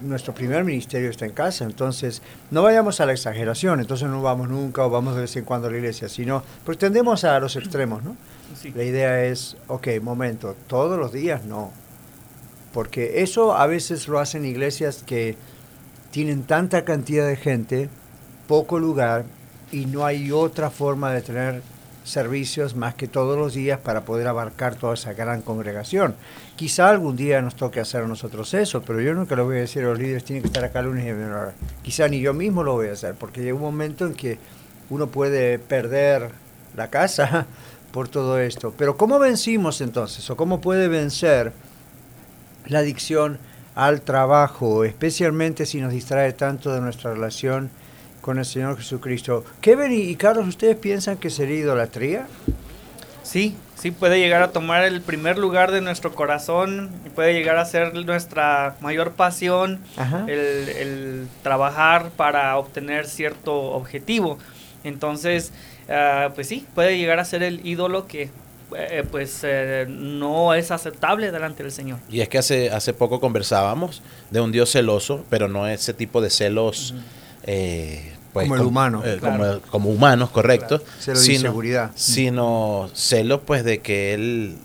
nuestro 0.00 0.34
primer 0.34 0.64
ministerio 0.64 1.10
está 1.10 1.24
en 1.24 1.32
casa, 1.32 1.64
entonces 1.64 2.22
no 2.50 2.62
vayamos 2.62 3.00
a 3.00 3.06
la 3.06 3.12
exageración, 3.12 3.80
entonces 3.80 4.08
no 4.08 4.22
vamos 4.22 4.48
nunca 4.48 4.84
o 4.84 4.90
vamos 4.90 5.14
de 5.14 5.22
vez 5.22 5.36
en 5.36 5.44
cuando 5.44 5.68
a 5.68 5.70
la 5.70 5.78
iglesia, 5.78 6.08
sino 6.08 6.42
pues 6.64 6.78
tendemos 6.78 7.24
a 7.24 7.38
los 7.40 7.56
extremos, 7.56 8.02
¿no? 8.04 8.16
La 8.74 8.84
idea 8.84 9.24
es, 9.24 9.56
ok, 9.68 9.88
momento, 10.02 10.54
todos 10.66 10.98
los 10.98 11.12
días 11.12 11.44
no, 11.44 11.72
porque 12.72 13.22
eso 13.22 13.56
a 13.56 13.66
veces 13.66 14.08
lo 14.08 14.18
hacen 14.18 14.44
iglesias 14.44 15.02
que 15.04 15.36
tienen 16.10 16.44
tanta 16.44 16.84
cantidad 16.84 17.26
de 17.26 17.36
gente, 17.36 17.88
poco 18.46 18.78
lugar 18.78 19.24
y 19.72 19.86
no 19.86 20.04
hay 20.04 20.30
otra 20.30 20.70
forma 20.70 21.12
de 21.12 21.22
tener 21.22 21.62
servicios 22.06 22.76
más 22.76 22.94
que 22.94 23.08
todos 23.08 23.36
los 23.36 23.54
días 23.54 23.80
para 23.80 24.02
poder 24.02 24.28
abarcar 24.28 24.76
toda 24.76 24.94
esa 24.94 25.12
gran 25.12 25.42
congregación. 25.42 26.14
Quizá 26.54 26.88
algún 26.88 27.16
día 27.16 27.42
nos 27.42 27.56
toque 27.56 27.80
hacer 27.80 28.04
a 28.04 28.06
nosotros 28.06 28.54
eso, 28.54 28.82
pero 28.82 29.00
yo 29.00 29.12
nunca 29.12 29.34
lo 29.34 29.44
voy 29.44 29.56
a 29.56 29.60
decir 29.60 29.82
a 29.82 29.88
los 29.88 29.98
líderes, 29.98 30.24
tienen 30.24 30.42
que 30.42 30.48
estar 30.48 30.64
acá 30.64 30.82
lunes 30.82 31.04
y 31.04 31.10
ahora. 31.10 31.52
Quizá 31.82 32.08
ni 32.08 32.20
yo 32.20 32.32
mismo 32.32 32.62
lo 32.62 32.74
voy 32.74 32.88
a 32.88 32.92
hacer, 32.92 33.14
porque 33.14 33.42
llega 33.42 33.56
un 33.56 33.62
momento 33.62 34.06
en 34.06 34.14
que 34.14 34.38
uno 34.88 35.08
puede 35.08 35.58
perder 35.58 36.30
la 36.76 36.88
casa 36.88 37.46
por 37.90 38.08
todo 38.08 38.38
esto. 38.38 38.72
Pero 38.78 38.96
¿cómo 38.96 39.18
vencimos 39.18 39.80
entonces? 39.80 40.30
¿O 40.30 40.36
cómo 40.36 40.60
puede 40.60 40.86
vencer 40.86 41.52
la 42.66 42.80
adicción 42.80 43.38
al 43.74 44.00
trabajo, 44.00 44.84
especialmente 44.84 45.66
si 45.66 45.80
nos 45.80 45.92
distrae 45.92 46.32
tanto 46.32 46.72
de 46.72 46.80
nuestra 46.80 47.12
relación 47.12 47.70
con 48.26 48.38
el 48.40 48.44
Señor 48.44 48.76
Jesucristo? 48.76 49.44
Kevin 49.60 49.92
y 49.92 50.16
Carlos, 50.16 50.48
¿ustedes 50.48 50.74
piensan 50.76 51.16
que 51.16 51.30
sería 51.30 51.58
idolatría? 51.58 52.26
Sí, 53.22 53.56
sí 53.76 53.92
puede 53.92 54.18
llegar 54.18 54.42
a 54.42 54.50
tomar 54.50 54.82
el 54.82 55.00
primer 55.00 55.38
lugar 55.38 55.70
de 55.70 55.80
nuestro 55.80 56.12
corazón, 56.12 56.90
puede 57.14 57.34
llegar 57.34 57.56
a 57.56 57.64
ser 57.64 57.94
nuestra 57.94 58.74
mayor 58.80 59.12
pasión, 59.12 59.78
el, 60.26 60.68
el 60.68 61.28
trabajar 61.44 62.10
para 62.16 62.58
obtener 62.58 63.06
cierto 63.06 63.54
objetivo. 63.54 64.38
Entonces, 64.82 65.52
ah, 65.88 66.30
pues 66.34 66.48
sí, 66.48 66.66
puede 66.74 66.98
llegar 66.98 67.20
a 67.20 67.24
ser 67.24 67.44
el 67.44 67.64
ídolo 67.64 68.08
que 68.08 68.30
eh, 68.76 69.04
pues 69.08 69.42
eh, 69.44 69.86
no 69.88 70.52
es 70.52 70.72
aceptable 70.72 71.30
delante 71.30 71.62
del 71.62 71.70
Señor. 71.70 72.00
Y 72.10 72.22
es 72.22 72.28
que 72.28 72.38
hace, 72.38 72.70
hace 72.70 72.92
poco 72.92 73.20
conversábamos 73.20 74.02
de 74.32 74.40
un 74.40 74.50
Dios 74.50 74.72
celoso, 74.72 75.24
pero 75.30 75.46
no 75.46 75.68
ese 75.68 75.94
tipo 75.94 76.20
de 76.20 76.30
celos. 76.30 76.92
eh, 77.44 78.15
pues, 78.36 78.48
Como 78.48 78.60
el 78.60 78.66
humano. 78.66 79.02
eh, 79.04 79.16
Claro. 79.20 79.60
como, 79.60 79.70
como 79.70 79.90
humanos, 79.90 80.30
correcto. 80.30 80.82
Celo 81.00 81.20
de 81.20 81.32
inseguridad. 81.32 81.90
Sino 81.94 82.90
celos, 82.94 83.40
pues, 83.46 83.64
de 83.64 83.78
que 83.78 84.14
Él 84.14 84.56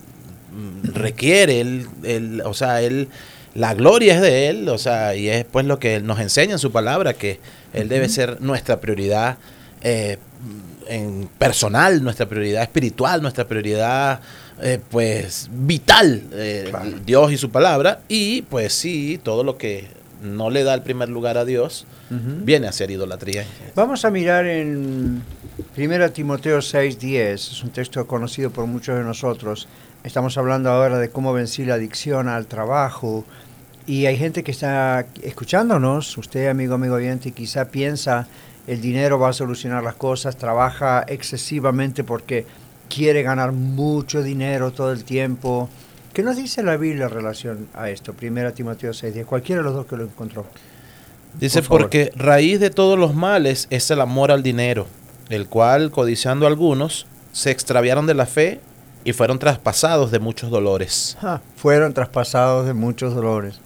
mm, 0.51 0.93
requiere, 0.93 1.61
él, 1.61 1.87
él, 2.03 2.41
o 2.45 2.53
sea, 2.53 2.81
Él. 2.81 3.07
La 3.53 3.73
gloria 3.73 4.15
es 4.15 4.21
de 4.21 4.47
Él, 4.47 4.69
o 4.69 4.77
sea, 4.77 5.13
y 5.13 5.27
es 5.27 5.43
pues 5.43 5.65
lo 5.65 5.77
que 5.77 5.95
Él 5.95 6.05
nos 6.05 6.19
enseña 6.21 6.53
en 6.53 6.59
su 6.59 6.71
palabra, 6.71 7.13
que 7.13 7.41
Él 7.73 7.89
debe 7.89 8.07
ser 8.07 8.39
nuestra 8.41 8.79
prioridad 8.79 9.37
eh, 9.81 10.17
en 10.87 11.27
personal, 11.37 12.01
nuestra 12.01 12.27
prioridad 12.27 12.63
espiritual, 12.63 13.21
nuestra 13.21 13.45
prioridad 13.47 14.21
eh, 14.61 14.79
pues 14.89 15.49
vital, 15.51 16.23
eh, 16.31 16.71
Dios 17.05 17.31
y 17.33 17.37
su 17.37 17.49
palabra, 17.49 17.99
y 18.07 18.43
pues 18.43 18.71
sí, 18.73 19.19
todo 19.21 19.43
lo 19.43 19.57
que 19.57 19.87
no 20.21 20.49
le 20.49 20.63
da 20.63 20.73
el 20.73 20.81
primer 20.81 21.09
lugar 21.09 21.37
a 21.37 21.45
Dios 21.45 21.85
viene 22.09 22.67
a 22.67 22.71
ser 22.71 22.91
idolatría. 22.91 23.45
Vamos 23.75 24.05
a 24.05 24.11
mirar 24.11 24.45
en 24.45 25.21
1 25.77 26.11
Timoteo 26.11 26.59
6:10, 26.59 27.33
es 27.33 27.63
un 27.63 27.69
texto 27.69 28.05
conocido 28.05 28.51
por 28.51 28.65
muchos 28.67 28.97
de 28.97 29.03
nosotros. 29.03 29.67
Estamos 30.03 30.37
hablando 30.37 30.69
ahora 30.69 30.97
de 30.97 31.09
cómo 31.09 31.33
vencer 31.33 31.67
la 31.67 31.75
adicción 31.75 32.27
al 32.27 32.47
trabajo. 32.47 33.25
Y 33.87 34.05
hay 34.05 34.17
gente 34.17 34.43
que 34.43 34.51
está 34.51 35.05
escuchándonos, 35.23 36.17
usted 36.17 36.49
amigo, 36.49 36.75
amigo 36.75 36.95
oyente, 36.95 37.31
quizá 37.31 37.69
piensa 37.69 38.27
el 38.67 38.81
dinero 38.81 39.19
va 39.19 39.29
a 39.29 39.33
solucionar 39.33 39.83
las 39.83 39.95
cosas, 39.95 40.37
trabaja 40.37 41.03
excesivamente 41.07 42.03
porque 42.03 42.45
quiere 42.89 43.23
ganar 43.23 43.51
mucho 43.51 44.21
dinero 44.21 44.71
todo 44.71 44.91
el 44.91 45.03
tiempo. 45.03 45.69
¿Qué 46.13 46.23
nos 46.23 46.35
dice 46.35 46.61
la 46.61 46.75
Biblia 46.75 47.05
en 47.05 47.11
relación 47.11 47.67
a 47.73 47.89
esto? 47.89 48.13
1 48.13 48.51
Timoteo 48.53 48.91
6:10, 48.91 49.25
cualquiera 49.25 49.61
de 49.61 49.65
los 49.65 49.75
dos 49.75 49.85
que 49.85 49.95
lo 49.95 50.03
encontró. 50.03 50.45
Dice, 51.39 51.61
Por 51.61 51.81
porque 51.81 52.11
raíz 52.15 52.59
de 52.59 52.69
todos 52.69 52.99
los 52.99 53.15
males 53.15 53.67
es 53.69 53.89
el 53.91 54.01
amor 54.01 54.31
al 54.31 54.43
dinero, 54.43 54.87
el 55.29 55.47
cual, 55.47 55.89
codiciando 55.89 56.45
algunos, 56.45 57.07
se 57.31 57.51
extraviaron 57.51 58.05
de 58.07 58.13
la 58.13 58.25
fe 58.25 58.59
y 59.05 59.13
fueron 59.13 59.39
traspasados 59.39 60.11
de 60.11 60.19
muchos 60.19 60.49
dolores. 60.49 61.17
Ah, 61.21 61.39
fueron 61.55 61.93
traspasados 61.93 62.65
de 62.67 62.73
muchos 62.73 63.15
dolores. 63.15 63.61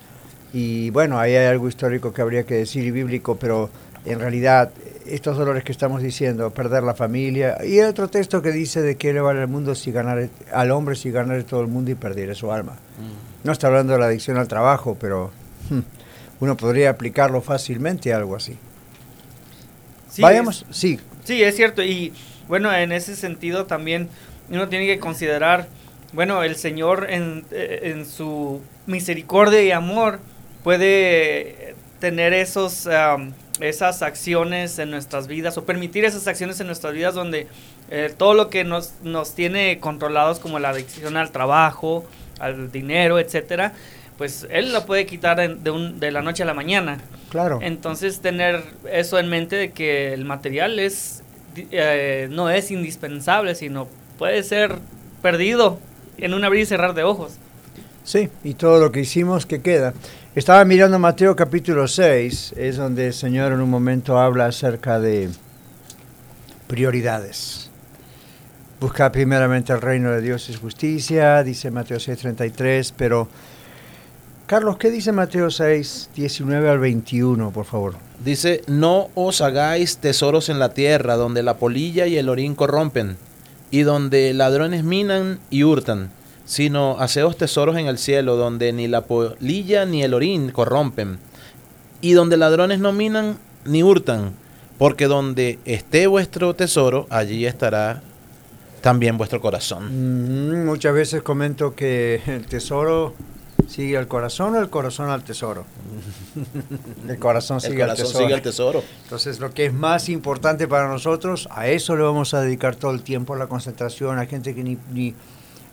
Y 0.54 0.92
bueno, 0.92 1.20
ahí 1.20 1.36
hay 1.36 1.48
algo 1.48 1.68
histórico 1.68 2.14
que 2.14 2.22
habría 2.22 2.44
que 2.44 2.54
decir 2.54 2.86
y 2.86 2.92
bíblico, 2.92 3.38
pero 3.38 3.72
en 4.06 4.20
realidad 4.20 4.70
estos 5.08 5.38
dolores 5.38 5.64
que 5.64 5.72
estamos 5.72 6.02
diciendo, 6.02 6.50
perder 6.52 6.84
la 6.84 6.94
familia, 6.96 7.58
y 7.64 7.80
hay 7.80 7.82
otro 7.82 8.08
texto 8.08 8.42
que 8.42 8.52
dice 8.52 8.82
de 8.82 8.96
que 8.98 9.14
le 9.14 9.22
vale 9.22 9.42
al 9.42 9.48
mundo 9.48 9.76
si 9.76 9.92
ganar 9.92 10.30
al 10.52 10.72
hombre 10.72 10.96
si 10.96 11.12
ganar 11.12 11.44
todo 11.44 11.62
el 11.62 11.68
mundo 11.68 11.92
y 11.92 11.96
perdiera 11.96 12.34
su 12.36 12.52
alma. 12.52 12.76
No 13.44 13.52
está 13.52 13.68
hablando 13.68 13.94
de 13.94 14.00
la 14.00 14.06
adicción 14.08 14.38
al 14.38 14.48
trabajo, 14.48 14.98
pero 15.00 15.32
hmm, 15.70 15.80
uno 16.40 16.58
podría 16.58 16.90
aplicarlo 16.90 17.42
fácilmente 17.42 18.14
a 18.14 18.18
algo 18.18 18.36
así. 18.36 18.58
Sí, 20.10 20.22
Vayamos, 20.22 20.66
es- 20.70 20.78
sí, 20.78 21.00
Sí, 21.24 21.42
es 21.44 21.56
cierto. 21.56 21.82
Y 21.84 22.14
bueno, 22.48 22.72
en 22.74 22.92
ese 22.92 23.16
sentido 23.16 23.66
también 23.66 24.10
uno 24.50 24.70
tiene 24.70 24.86
que 24.86 25.00
considerar, 25.00 25.68
bueno, 26.14 26.44
el 26.44 26.56
Señor 26.56 27.08
en, 27.10 27.46
eh, 27.52 27.80
en 27.96 28.06
su 28.06 28.62
misericordia 28.86 29.62
y 29.64 29.72
amor 29.72 30.20
puede 30.64 31.76
tener 32.00 32.34
esos, 32.34 32.88
esas 33.62 34.02
acciones 34.02 34.80
en 34.80 34.92
nuestras 34.92 35.28
vidas 35.28 35.58
o 35.58 35.66
permitir 35.66 36.04
esas 36.06 36.28
acciones 36.28 36.60
en 36.60 36.68
nuestras 36.68 36.94
vidas 36.94 37.14
donde 37.14 37.48
eh, 37.90 38.14
todo 38.18 38.34
lo 38.34 38.50
que 38.50 38.64
nos, 38.64 38.94
nos 39.04 39.34
tiene 39.36 39.80
controlados 39.80 40.40
como 40.40 40.60
la 40.60 40.70
adicción 40.70 41.16
al 41.18 41.32
trabajo, 41.32 42.04
al 42.40 42.72
dinero, 42.72 43.18
etcétera, 43.20 43.74
pues 44.18 44.46
Él 44.50 44.74
la 44.74 44.86
puede 44.86 45.06
quitar 45.06 45.40
en- 45.40 45.64
de, 45.64 45.72
un- 45.72 46.00
de 46.00 46.12
la 46.12 46.22
noche 46.22 46.44
a 46.44 46.46
la 46.46 46.54
mañana. 46.54 47.00
claro. 47.30 47.60
Entonces 47.62 48.20
tener 48.22 48.64
eso 48.92 49.20
en 49.20 49.30
mente 49.30 49.56
de 49.56 49.72
que 49.72 50.14
el 50.14 50.26
material 50.26 50.80
es 50.80 51.22
eh, 51.72 52.28
no 52.32 52.50
es 52.50 52.70
indispensable, 52.72 53.56
sino 53.56 53.88
puede 54.18 54.44
ser 54.44 54.76
perdido 55.22 55.80
en 56.18 56.34
un 56.34 56.44
abrir 56.44 56.64
y 56.64 56.66
cerrar 56.66 56.94
de 56.94 57.04
ojos. 57.04 57.36
Sí, 58.06 58.30
y 58.44 58.54
todo 58.54 58.80
lo 58.80 58.92
que 58.92 59.00
hicimos 59.00 59.48
que 59.48 59.64
queda. 59.64 59.96
Estaba 60.36 60.64
mirando 60.64 61.00
Mateo 61.00 61.36
capítulo 61.36 61.88
6, 61.88 62.54
es 62.56 62.78
donde 62.78 63.08
el 63.08 63.14
Señor 63.14 63.52
en 63.52 63.62
un 63.62 63.70
momento 63.72 64.20
habla 64.20 64.46
acerca 64.46 65.00
de 65.00 65.28
prioridades. 66.68 67.72
Buscar 68.80 69.12
primeramente 69.12 69.74
el 69.74 69.82
reino 69.82 70.12
de 70.12 70.22
Dios 70.22 70.48
y 70.52 70.54
justicia, 70.54 71.42
dice 71.42 71.72
Mateo 71.72 71.98
6:33, 71.98 72.94
pero 72.96 73.28
Carlos, 74.46 74.78
¿qué 74.78 74.92
dice 74.92 75.12
Mateo 75.12 75.50
6, 75.50 76.12
19 76.16 76.70
al 76.70 76.78
21, 76.78 77.50
por 77.50 77.66
favor? 77.66 77.96
Dice, 78.24 78.62
no 78.68 79.10
os 79.16 79.42
hagáis 79.42 79.98
tesoros 79.98 80.50
en 80.50 80.60
la 80.60 80.76
tierra, 80.76 81.16
donde 81.16 81.42
la 81.42 81.58
polilla 81.58 82.06
y 82.06 82.18
el 82.18 82.30
orín 82.30 82.54
corrompen, 82.54 83.18
y 83.72 83.82
donde 83.82 84.32
ladrones 84.36 84.84
minan 84.84 85.40
y 85.50 85.64
hurtan, 85.64 86.12
sino 86.46 86.98
haceos 87.00 87.38
tesoros 87.38 87.76
en 87.78 87.88
el 87.88 87.98
cielo, 87.98 88.36
donde 88.36 88.72
ni 88.72 88.88
la 88.88 89.02
polilla 89.02 89.86
ni 89.86 90.04
el 90.04 90.14
orín 90.14 90.52
corrompen, 90.52 91.20
y 92.02 92.14
donde 92.14 92.38
ladrones 92.38 92.80
no 92.80 92.94
minan 92.94 93.38
ni 93.66 93.82
hurtan, 93.84 94.32
porque 94.78 95.08
donde 95.08 95.58
esté 95.66 96.08
vuestro 96.08 96.54
tesoro, 96.54 97.08
allí 97.10 97.46
estará 97.46 98.02
también 98.82 99.18
vuestro 99.18 99.42
corazón. 99.42 100.62
Mm, 100.62 100.66
muchas 100.66 100.94
veces 100.94 101.24
comento 101.24 101.74
que 101.74 102.22
el 102.28 102.46
tesoro 102.46 103.16
sigue 103.68 103.98
al 103.98 104.08
corazón 104.08 104.54
o 104.56 104.60
el 104.60 104.70
corazón 104.70 105.10
al 105.10 105.24
tesoro. 105.24 105.66
El 107.10 107.18
corazón 107.18 107.58
El 107.58 107.62
sigue 107.72 107.82
al 107.84 107.90
corazón 107.90 108.06
tesoro. 108.08 108.26
sigue 108.26 108.34
al 108.36 108.42
tesoro. 108.42 108.84
Entonces, 109.04 109.40
lo 109.40 109.52
que 109.54 109.66
es 109.66 109.74
más 109.74 110.10
importante 110.10 110.68
para 110.68 110.88
nosotros, 110.88 111.48
a 111.52 111.68
eso 111.68 111.96
le 111.96 112.04
vamos 112.04 112.34
a 112.34 112.42
dedicar 112.42 112.76
todo 112.76 112.92
el 112.92 113.02
tiempo, 113.02 113.36
la 113.36 113.48
concentración. 113.48 114.20
Hay 114.20 114.28
gente 114.28 114.54
que 114.54 114.64
ni, 114.64 114.78
ni- 114.94 115.16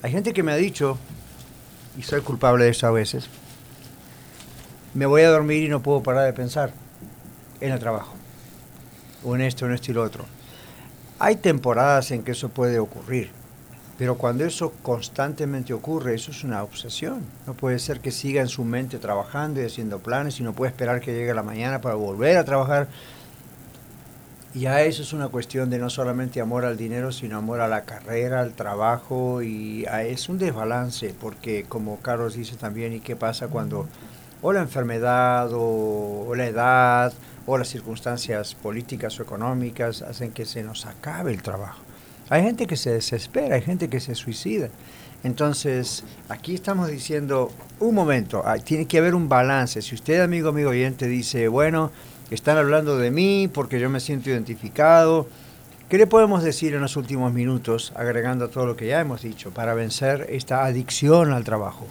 hay 0.02 0.10
gente 0.10 0.32
que 0.32 0.42
me 0.42 0.52
ha 0.52 0.56
dicho, 0.56 0.98
y 1.96 2.02
soy 2.02 2.20
culpable 2.22 2.64
de 2.64 2.70
eso 2.70 2.86
a 2.86 2.90
veces, 2.90 3.28
me 4.94 5.06
voy 5.06 5.22
a 5.22 5.30
dormir 5.30 5.62
y 5.62 5.68
no 5.68 5.82
puedo 5.82 6.02
parar 6.02 6.26
de 6.26 6.32
pensar 6.32 6.72
en 7.60 7.72
el 7.72 7.78
trabajo, 7.78 8.12
o 9.24 9.34
en 9.36 9.42
esto, 9.42 9.66
en 9.66 9.72
esto 9.72 9.92
y 9.92 9.94
lo 9.94 10.02
otro. 10.02 10.24
Hay 11.18 11.36
temporadas 11.36 12.10
en 12.10 12.24
que 12.24 12.32
eso 12.32 12.48
puede 12.48 12.80
ocurrir, 12.80 13.30
pero 13.96 14.18
cuando 14.18 14.44
eso 14.44 14.72
constantemente 14.82 15.72
ocurre, 15.72 16.16
eso 16.16 16.32
es 16.32 16.42
una 16.42 16.64
obsesión. 16.64 17.22
No 17.46 17.54
puede 17.54 17.78
ser 17.78 18.00
que 18.00 18.10
siga 18.10 18.40
en 18.40 18.48
su 18.48 18.64
mente 18.64 18.98
trabajando 18.98 19.62
y 19.62 19.66
haciendo 19.66 20.00
planes 20.00 20.40
y 20.40 20.42
no 20.42 20.52
puede 20.52 20.70
esperar 20.72 21.00
que 21.00 21.12
llegue 21.12 21.32
la 21.32 21.44
mañana 21.44 21.80
para 21.80 21.94
volver 21.94 22.36
a 22.36 22.44
trabajar. 22.44 22.88
Y 24.54 24.66
a 24.66 24.82
eso 24.82 25.02
es 25.02 25.14
una 25.14 25.28
cuestión 25.28 25.70
de 25.70 25.78
no 25.78 25.88
solamente 25.88 26.40
amor 26.40 26.66
al 26.66 26.76
dinero, 26.76 27.10
sino 27.10 27.38
amor 27.38 27.60
a 27.60 27.68
la 27.68 27.82
carrera, 27.82 28.40
al 28.40 28.52
trabajo, 28.52 29.40
y 29.42 29.86
a- 29.86 30.02
es 30.04 30.28
un 30.28 30.38
desbalance, 30.38 31.14
porque 31.18 31.64
como 31.68 31.96
Carlos 32.00 32.34
dice 32.34 32.56
también, 32.56 32.92
¿y 32.92 33.00
qué 33.00 33.16
pasa 33.16 33.48
cuando 33.48 33.88
o 34.42 34.52
la 34.52 34.60
enfermedad, 34.60 35.50
o, 35.54 36.26
o 36.28 36.34
la 36.34 36.46
edad, 36.46 37.12
o 37.46 37.56
las 37.56 37.68
circunstancias 37.68 38.54
políticas 38.54 39.18
o 39.18 39.22
económicas 39.22 40.02
hacen 40.02 40.32
que 40.32 40.44
se 40.44 40.62
nos 40.62 40.84
acabe 40.84 41.32
el 41.32 41.40
trabajo? 41.42 41.80
Hay 42.28 42.42
gente 42.42 42.66
que 42.66 42.76
se 42.76 42.90
desespera, 42.92 43.54
hay 43.56 43.62
gente 43.62 43.88
que 43.88 44.00
se 44.00 44.14
suicida. 44.14 44.68
Entonces, 45.24 46.04
aquí 46.28 46.54
estamos 46.54 46.88
diciendo, 46.90 47.52
un 47.80 47.94
momento, 47.94 48.42
ah, 48.44 48.58
tiene 48.58 48.86
que 48.86 48.98
haber 48.98 49.14
un 49.14 49.28
balance. 49.28 49.80
Si 49.80 49.94
usted, 49.94 50.20
amigo, 50.20 50.48
amigo 50.50 50.70
oyente, 50.70 51.06
dice, 51.06 51.46
bueno, 51.48 51.90
están 52.30 52.58
hablando 52.58 52.98
de 52.98 53.10
mí 53.10 53.48
porque 53.52 53.80
yo 53.80 53.90
me 53.90 54.00
siento 54.00 54.30
identificado, 54.30 55.26
¿qué 55.88 55.98
le 55.98 56.06
podemos 56.06 56.42
decir 56.42 56.74
en 56.74 56.80
los 56.80 56.96
últimos 56.96 57.32
minutos, 57.32 57.92
agregando 57.96 58.48
todo 58.48 58.66
lo 58.66 58.76
que 58.76 58.86
ya 58.86 59.00
hemos 59.00 59.22
dicho, 59.22 59.50
para 59.50 59.74
vencer 59.74 60.26
esta 60.30 60.64
adicción 60.64 61.32
al 61.32 61.44
trabajo? 61.44 61.86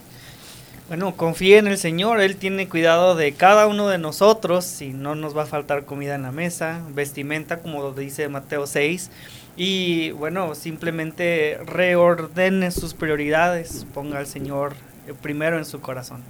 Bueno, 0.87 1.15
confíe 1.15 1.57
en 1.57 1.67
el 1.67 1.77
Señor, 1.77 2.19
Él 2.19 2.35
tiene 2.35 2.67
cuidado 2.67 3.15
de 3.15 3.31
cada 3.31 3.65
uno 3.67 3.87
de 3.87 3.97
nosotros 3.97 4.81
y 4.81 4.89
no 4.89 5.15
nos 5.15 5.37
va 5.37 5.43
a 5.43 5.45
faltar 5.45 5.85
comida 5.85 6.15
en 6.15 6.23
la 6.23 6.33
mesa, 6.33 6.81
vestimenta, 6.93 7.59
como 7.59 7.93
dice 7.93 8.27
Mateo 8.27 8.67
6. 8.67 9.09
Y 9.55 10.11
bueno, 10.11 10.53
simplemente 10.53 11.59
reordene 11.65 12.71
sus 12.71 12.93
prioridades, 12.93 13.85
ponga 13.93 14.19
al 14.19 14.27
Señor 14.27 14.73
primero 15.13 15.57
en 15.57 15.65
su 15.65 15.81
corazón. 15.81 16.21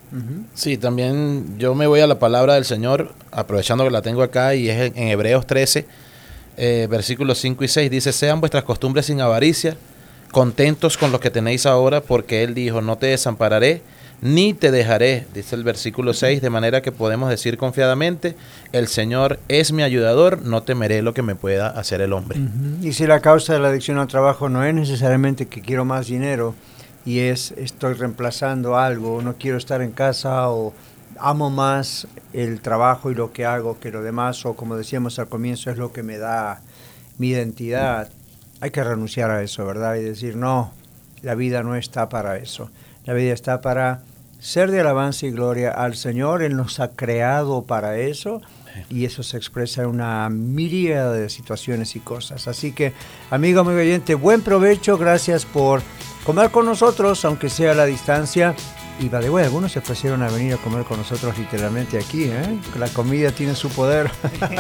Sí, 0.54 0.78
también 0.78 1.58
yo 1.58 1.76
me 1.76 1.88
voy 1.88 2.00
a 2.00 2.08
la 2.08 2.20
palabra 2.20 2.56
del 2.56 2.66
Señor, 2.66 3.14
aprovechando 3.32 3.84
que 3.84 3.92
la 3.92 4.02
tengo 4.02 4.24
acá, 4.24 4.56
y 4.56 4.70
es 4.70 4.92
en, 4.96 5.08
Hebreos 5.08 5.46
13, 5.48 5.86
eh, 6.58 6.88
versículos 6.90 7.40
5 7.40 7.64
y 7.64 7.68
6. 7.68 7.92
Dice, 7.92 8.12
sean 8.12 8.40
vuestras 8.40 8.64
costumbres 8.64 9.06
sin 9.06 9.22
avaricia, 9.22 9.78
contentos 10.32 10.98
con 10.98 11.12
lo 11.12 11.20
que 11.20 11.30
tenéis 11.30 11.66
ahora, 11.66 12.02
porque 12.02 12.44
Él 12.44 12.54
dijo, 12.54 12.82
no 12.82 12.98
te 12.98 13.08
desampararé, 13.08 13.82
ni 14.22 14.54
te 14.54 14.70
dejaré, 14.70 15.26
dice 15.34 15.56
el 15.56 15.64
versículo 15.64 16.14
6, 16.14 16.42
de 16.42 16.50
manera 16.52 16.82
que 16.82 16.92
podemos 16.92 17.30
decir 17.30 17.58
confiadamente, 17.58 18.36
el 18.72 18.88
Señor 18.88 19.40
es 19.48 19.72
mi 19.72 19.82
ayudador, 19.82 20.44
no 20.44 20.62
temeré 20.62 21.02
lo 21.02 21.14
que 21.14 21.24
me 21.24 21.36
pueda 21.36 21.68
hacer 21.68 22.02
el 22.02 22.14
hombre. 22.14 22.40
Y 22.82 22.94
si 22.94 23.08
la 23.08 23.20
causa 23.20 23.54
de 23.54 23.60
la 23.60 23.70
adicción 23.70 23.98
al 23.98 24.08
trabajo 24.08 24.48
no 24.48 24.64
es 24.64 24.76
necesariamente 24.76 25.48
que 25.48 25.62
quiero 25.62 25.86
más 25.86 26.06
dinero 26.08 26.54
y 27.06 27.20
es 27.20 27.52
estoy 27.52 27.94
reemplazando 27.94 28.78
algo, 28.78 29.22
no 29.22 29.36
quiero 29.38 29.58
estar 29.58 29.82
en 29.82 29.92
casa 29.92 30.50
o 30.50 30.74
amo 31.20 31.50
más 31.50 32.08
el 32.34 32.62
trabajo 32.62 33.12
y 33.12 33.16
lo 33.16 33.32
que 33.32 33.46
hago 33.46 33.80
que 33.80 33.92
lo 33.92 34.02
demás 34.02 34.46
o 34.46 34.56
como 34.56 34.76
decíamos 34.76 35.20
al 35.20 35.28
comienzo 35.28 35.72
es 35.72 35.78
lo 35.78 35.92
que 35.92 36.04
me 36.04 36.18
da 36.18 36.62
mi 37.18 37.30
identidad, 37.30 38.10
hay 38.62 38.72
que 38.72 38.84
renunciar 38.84 39.32
a 39.32 39.42
eso, 39.42 39.66
¿verdad? 39.66 39.96
Y 39.96 40.04
decir, 40.04 40.36
no, 40.36 40.72
la 41.22 41.36
vida 41.36 41.64
no 41.64 41.76
está 41.76 42.10
para 42.10 42.38
eso. 42.38 42.70
La 43.06 43.14
vida 43.14 43.34
está 43.34 43.62
para 43.62 44.02
ser 44.40 44.72
de 44.72 44.82
alabanza 44.82 45.26
y 45.26 45.32
gloria 45.32 45.72
al 45.72 45.96
Señor. 45.96 46.44
Él 46.44 46.56
nos 46.56 46.80
ha 46.80 46.90
creado 46.90 47.64
para 47.64 47.98
eso 47.98 48.42
y 48.90 49.06
eso 49.06 49.24
se 49.24 49.38
expresa 49.38 49.84
en 49.84 49.90
una 49.90 50.30
miríada 50.30 51.14
de 51.14 51.30
situaciones 51.30 51.96
y 51.96 52.00
cosas. 52.00 52.48
Así 52.48 52.72
que, 52.72 52.94
amigo, 53.30 53.62
amigo 53.62 53.80
oyente, 53.80 54.16
buen 54.16 54.42
provecho. 54.42 54.98
Gracias 54.98 55.46
por 55.46 55.82
comer 56.26 56.52
con 56.52 56.66
nosotros, 56.66 57.24
aunque 57.26 57.50
sea 57.50 57.72
a 57.72 57.76
la 57.76 57.86
distancia. 57.86 58.56
Y 59.00 59.10
vale, 59.10 59.30
bueno, 59.30 59.48
algunos 59.48 59.72
se 59.72 59.80
ofrecieron 59.80 60.22
a 60.22 60.30
venir 60.30 60.54
a 60.54 60.58
comer 60.58 60.84
con 60.84 60.98
nosotros 60.98 61.38
literalmente 61.38 61.98
aquí. 61.98 62.26
¿eh? 62.26 62.60
La 62.78 62.88
comida 62.90 63.32
tiene 63.32 63.56
su 63.56 63.70
poder. 63.70 64.12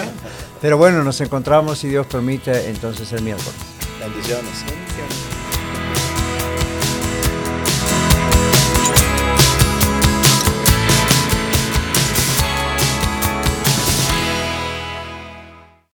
Pero 0.61 0.77
bueno, 0.77 1.03
nos 1.03 1.21
encontramos, 1.21 1.79
si 1.79 1.89
Dios 1.89 2.07
permite, 2.07 2.69
entonces 2.69 3.11
el 3.13 3.21
miércoles. 3.21 3.53
Bendiciones. 3.99 4.65
Bendiciones. 4.65 5.20